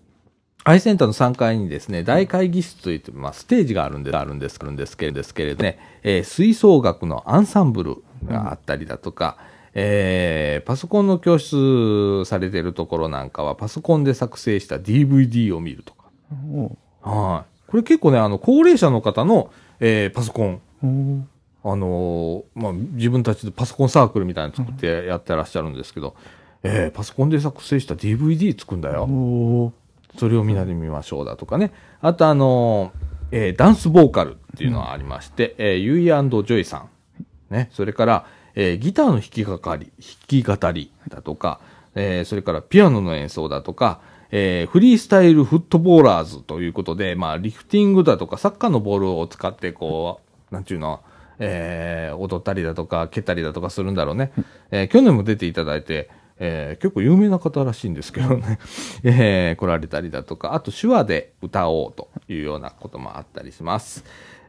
[0.64, 5.14] アイセンターの3階にですね、大会議室といって、まあ、ステージがあるんで、あるんです、あるんですけれ
[5.56, 7.96] どね、えー吹奏楽のアンサンブル
[8.28, 9.38] があったりだとか、
[9.74, 16.04] えーパソコンの教室されてるところなんかは、パソコンで作成した DVD を見るとか。
[17.02, 17.72] はい。
[17.72, 19.50] これ結構ね、あの、高齢者の方の、
[19.80, 20.44] えーパソコ
[20.84, 21.28] ン、
[21.64, 26.16] あのーまあ、自分たちでパソコンサークルみたいなの作ってやってらっしゃるんですけど、
[26.64, 29.74] えーパソコンで作成した DVD 作るんだよ。
[30.18, 31.72] それをみんなで見ましょうだとかね。
[32.02, 36.90] あとあのーえーダンスボーカルっていうのがありまして、えーユイジョイさん。
[37.54, 37.70] ね。
[37.72, 38.26] それから、
[38.56, 41.60] えーギターの弾きがかり、弾き語りだとか、
[41.96, 44.02] えーそれからピアノの演奏だとか、
[44.32, 50.20] えーフリースタイルフットボーラーズということで、まあ、リフティングだとか、サッカーのボールを使って、こ
[50.52, 51.02] う、なんちゅうの、
[51.42, 54.32] えー踊ったりだとか、蹴ったりだとかするんだろうね。
[54.72, 56.10] えー去年も出ていただいて、
[56.40, 58.60] えー結構有名な方らしいんですけどね、
[59.04, 64.04] えー来られたりだとか、あと手話で歌おうというようなこともあったりします。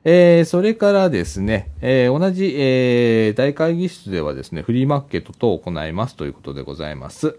[0.05, 7.37] えーそれからですね、えー同じ、えー大会議室ではですね、フリーマーケット等を行いますということでございます。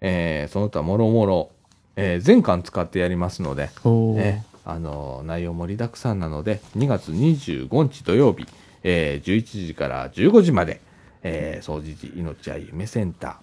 [0.00, 1.50] えーその他もろもろ、
[1.96, 3.70] えー全巻使ってやりますので、
[4.18, 8.46] えーあの内容盛りだくさんなので、2月25日土曜日、
[8.82, 10.80] えー11時から15時まで、
[11.22, 13.40] えー、総除寺命愛夢センタ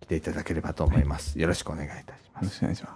[0.00, 1.38] ー、来ていただければと思います。
[1.38, 2.50] よろしくお願いいたしますよろ。
[2.50, 2.94] しくお願いします。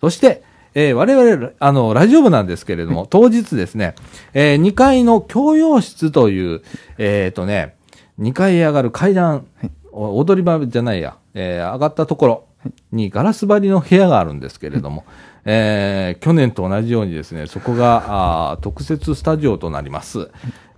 [0.00, 0.42] そして、
[0.74, 3.94] えー我々、あの、ラジオ部なんですけれども、 当日ですね、
[4.34, 6.62] え2階の教養室という、
[6.98, 7.76] えっ、とね、
[8.20, 9.46] 2階へ上がる階段、
[9.92, 12.44] お踊り場じゃないや、えー上がったところ
[12.92, 15.04] にガラス張りの部屋があるんですけれども、
[15.48, 20.28] えー去年と同じようにですね、そこが、あー特設スタジオとなります。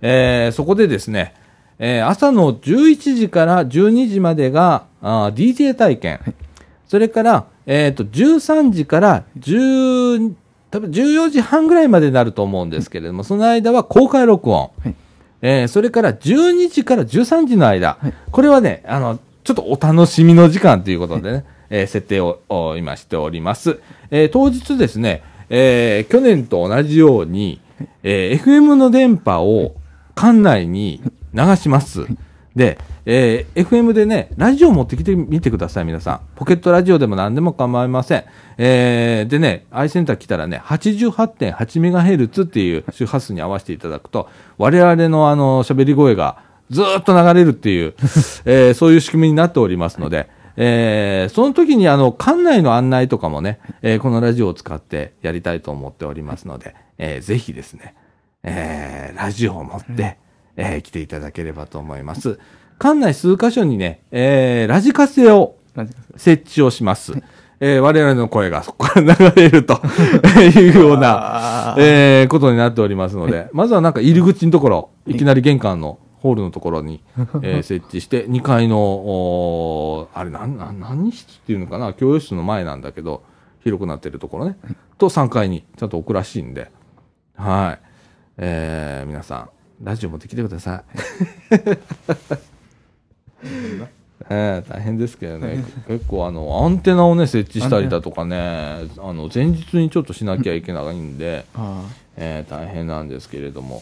[0.01, 1.33] えーそこでですね、
[1.79, 6.19] えー朝の11時から12時までが、DJ 体験。
[6.87, 10.33] それから、えっ、と、13時から10、
[10.71, 14.69] 多分14時半ぐらいまでになると思うんですけれども、その間は公開録音。
[14.83, 14.95] はい
[15.41, 22.41] えーそれから12時から13時の間、はいこれはね、あの、ちょっとお楽しみの時間ということでね、えー設定を
[22.77, 23.79] 今しております。
[24.11, 27.61] えー当日ですね、えー去年と同じように、
[28.03, 29.75] えー FM の電波を
[30.15, 31.01] 館内に
[31.33, 32.05] 流します。
[32.55, 36.19] で、えー FM でね、ラジオ持ってきてみてください、皆さん。
[36.35, 38.23] ポケットラジオでも何でも構いません。
[38.57, 44.27] えーでね、アイセンター来たらね、88.8MHz っていう周波数に合わせていただくと、
[44.57, 46.37] 我々のあの、喋り声が
[46.69, 47.93] ずっと流れるっていう、
[48.45, 50.29] えーそういう仕組みになっておりますので、
[50.61, 57.95] えーその時にあの、館内の案内とかもね、えーこのラジオを使ってやりたいと思っておりますので、えーぜひですね、
[58.43, 60.17] えーラジオを持って、
[60.57, 62.39] えー来ていただければと思います。
[62.77, 65.55] 館内数箇所にね、えーラジカセを
[66.17, 67.13] 設置をします。
[67.61, 69.79] えー我々の声がそこから流れると
[70.43, 77.01] いうような、えーことになっておりますので、まずはなんか入り口のところ、いきなり玄関のホールのところに、
[77.43, 83.23] えー設置して、2階の、あれ、なん、何室っていうのかな、教養室の前なんだけど、
[83.61, 84.57] 広くなってるところね、
[84.97, 86.71] と3階にちゃんと置くらしいんで、
[87.35, 87.85] はい。
[88.37, 89.49] えー皆さん、
[89.85, 90.83] ラジオ持ってきてくださ
[91.51, 91.55] い。
[94.31, 98.37] ええ大変ですけどね、結構あの、アンテナをね、設置したりだとかね、
[98.97, 101.83] あの、前日にちょっとしなきゃいけないんで、あ
[102.17, 103.81] えー大変なんですけれども、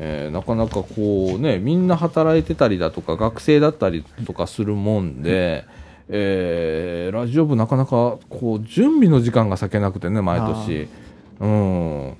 [0.00, 5.64] えーなかなかこうね、みんな働いてたりだとか、学生だったりとかするもんで、
[6.08, 10.88] えーラジオ部なかなかこう、準備の時間が割けなくてね、毎年。
[11.40, 12.16] うん。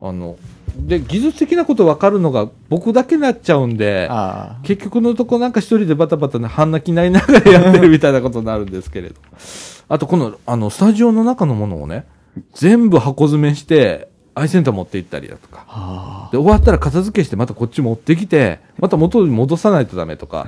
[0.00, 0.36] あの、
[0.76, 9.14] で、技術的なこと分かるのが僕だけになっちゃうんで、あ結局のとこなんか一人でバタバタね、半泣きになりながらやってるみたいなことになるんですけれど。
[9.88, 12.04] あとこの、あの、スタジオの中のものをね、
[12.54, 15.64] 全部箱詰めして、アイセンター持って行ったりだとか。
[15.68, 20.46] あで、終わったら片付けしてまたこっち持ってきて、また元に戻さないとダメとか、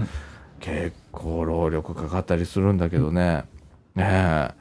[0.60, 3.44] 結構労力かかったりするんだけどね。
[3.94, 4.54] ねえ。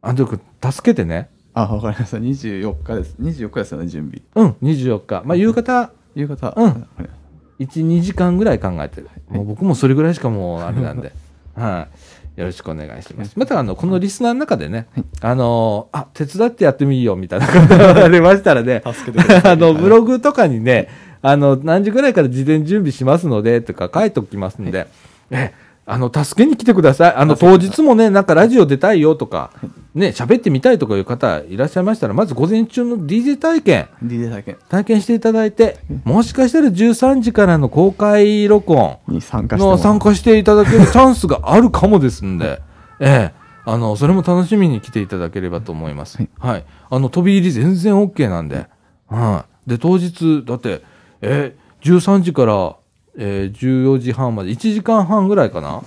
[0.00, 1.30] アンドリュー君、助けてね。
[1.54, 5.22] あわかりました24日です24日ですよね準備うん、24日。
[5.24, 9.08] まあ、夕方、夕方うんわかりまし1、2時間ぐらい考えてる。
[9.28, 11.12] もう僕もそれぐらいしかもうあれなんで。
[11.54, 11.98] はい。
[12.36, 13.32] よろしくお願いします。
[13.36, 14.88] また、あの、このリスナーの中でね、
[15.20, 20.88] あのーあ、手伝ってやってみようみたいなことがありましたらね、あの、ブログとかにね、
[21.22, 24.88] あの、何時ぐらいから事前準備しますので、とか書いておきますんで、
[25.30, 25.52] え、
[25.86, 27.14] あの、助けに来てください。
[27.14, 29.50] あの、当日もね、なんかラジオ出たいよとか、
[29.94, 42.62] ね、喋ってみたいとかいう方いらっしゃいましたら、まず午前中の DJ 体験、DJ 体験体験していただいて、もしかしたら13時からの公開録音に参加してもの参加していただける チャンスがあるかもですんで、
[42.98, 46.18] ええ、あの、それも楽しみに来ていただければと思います。
[46.38, 46.64] はい。
[46.90, 48.66] あの、飛び入り全然 OK なんで、
[49.08, 49.70] はい。
[49.70, 50.82] で、当日、だって、
[51.20, 52.76] えー、13時から、
[53.16, 55.82] えー、14時半まで、1時間半ぐらいかな？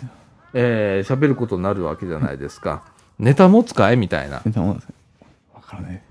[0.53, 2.83] えー、喋ることになるわけじゃないですか。
[3.19, 4.41] ネタも使えみたいな。
[4.45, 4.69] ネタも
[5.53, 6.01] わからないね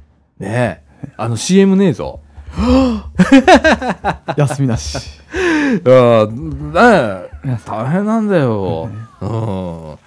[0.41, 0.83] え。
[1.17, 2.21] あの CM ねえぞ。
[4.37, 8.89] 休みなしいや ねえ大変なんだよ。
[9.21, 9.99] うん。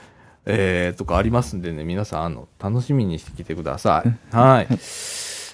[0.45, 4.35] えー、とかありますんでね、皆さん、あの、楽しみにしてきてください。
[4.35, 4.67] はい。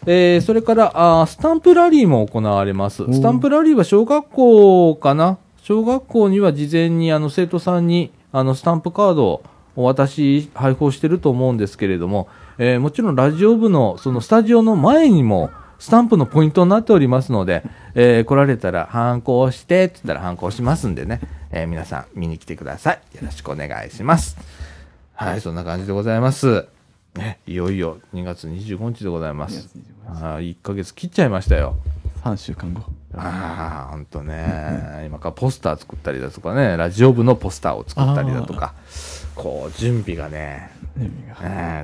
[0.07, 3.03] えー、それから、あースタンプラリーも行われます。
[3.11, 5.37] スタンプラリーは小学校かな？
[5.65, 9.43] 小学校には事前に、あの、生徒さんに、あの、スタンプカードを
[9.75, 12.27] お渡し、配布をしてると思うんですけれども、
[12.59, 17.63] えーもちろんラジオ部の、そのスタジオの前にも、スタンプのポイントになっておりますので、
[17.95, 21.19] えー来られたら、反抗して、って言ったら反抗しますんでね、
[21.49, 22.99] えー皆さん見に来てください。
[23.15, 24.37] よろしくお願いします。
[25.15, 26.67] はい、そんな感じでございます。
[27.15, 29.67] ね、いよいよ2月25日でございます。
[30.07, 31.75] あ1ヶ月切っちゃいましたよ。
[32.23, 35.03] 3週間後ああ、ほんとね。
[35.07, 38.73] 今からポスター作ったりだとかね、ラジオ部のポスターを作ったりだとか、
[39.35, 40.71] こう、準備がね、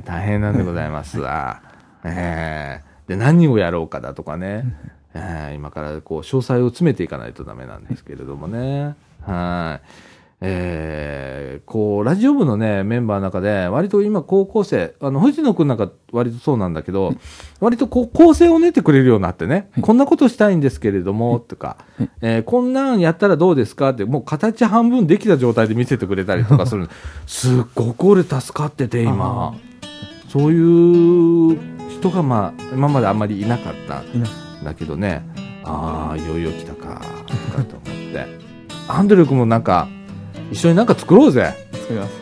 [0.06, 1.20] 大変なんでございます。
[1.20, 1.62] わ。
[2.04, 3.10] えー。
[3.10, 4.66] で、何をやろうかだとかね、
[5.14, 8.96] えー今からこう、詳細を詰めていかないとダメなんですけれどもね。
[9.26, 10.11] はい。
[10.44, 17.14] えーこう、ラジオ部のね、メンバーの中で、割と今高校生、あの、藤野くんなんか割とそうなんだけど、
[17.60, 21.78] 割とこう、構成を練ってくれるようになってね、こんなことしたいんですけれども、とか、
[22.22, 26.90] えーこんなんやったらどうですかって、もう形半分できた状態で見せてくれたりとかする。
[27.28, 29.54] すっごく俺助かってて、今。
[30.28, 31.60] そういう
[31.90, 34.00] 人がまあ、今まであんまりいなかった。
[34.00, 34.24] ん
[34.64, 35.24] だけどね、
[35.64, 38.26] ああ、いよいよ来たか、とかと思って。
[38.88, 39.88] アンドリュー君もなんか、
[40.52, 41.54] 一緒になんか作ろうぜ。
[41.74, 42.22] 作ります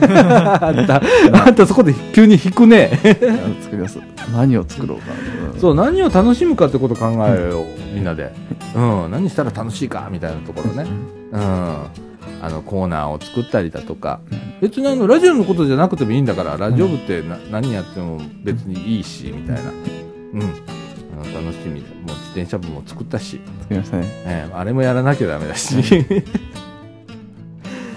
[0.00, 1.00] あんた、
[1.46, 2.90] あんたそこで急に引くね。
[2.92, 3.98] あ作ります
[4.32, 5.06] 何を作ろうか
[5.54, 7.64] なそう、何を楽しむかってこと考えよう、
[7.94, 8.32] みんなで。
[8.74, 10.86] うん、何したら楽しいか、みたいなところね。
[11.32, 11.40] うん。
[11.40, 14.20] あの、コーナーを作ったりだとか。
[14.60, 19.70] 別にあの、ラジオのことじゃなくてもいいんだから、ラジオ部ってな、何やっても別にいいし、みたいな。
[20.34, 20.40] うん。
[20.40, 21.80] 楽しみで。
[21.80, 25.76] もう自転車部も作ったし、作りましたねえーあれもやらなきゃダメだし。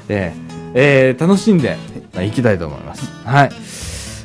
[0.09, 1.77] えーえー楽しんで、
[2.13, 3.09] まあ、行きたいと思います。
[3.25, 3.49] はい。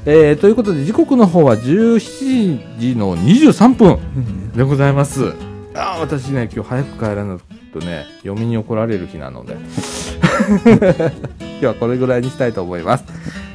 [0.06, 5.32] えーということで、時刻の方は17時の23分でございます。
[5.74, 7.38] あー私ね、今日早く帰らない
[7.72, 9.56] とね、嫁に怒られる日なので。
[11.60, 13.04] 今日はこれぐらいにしたいと思います。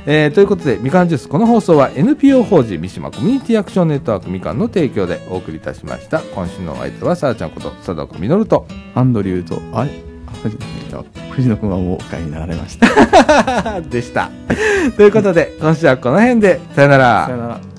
[0.06, 6.20] えーということで、みかんジュース、この放送は NPO 法人三島コミュニティアクションネットワークみかんの提供でお送りいたしました。
[6.36, 10.05] 今週のお相手は、さあちゃんこと、佐藤みのると、アンドリューとあれあ
[10.44, 10.58] 藤
[10.92, 13.82] 野藤野君はもうお帰りになられました。
[13.82, 14.30] でした。
[14.96, 17.26] ということで、今週はこの辺で、さよなら。
[17.26, 17.75] さよなら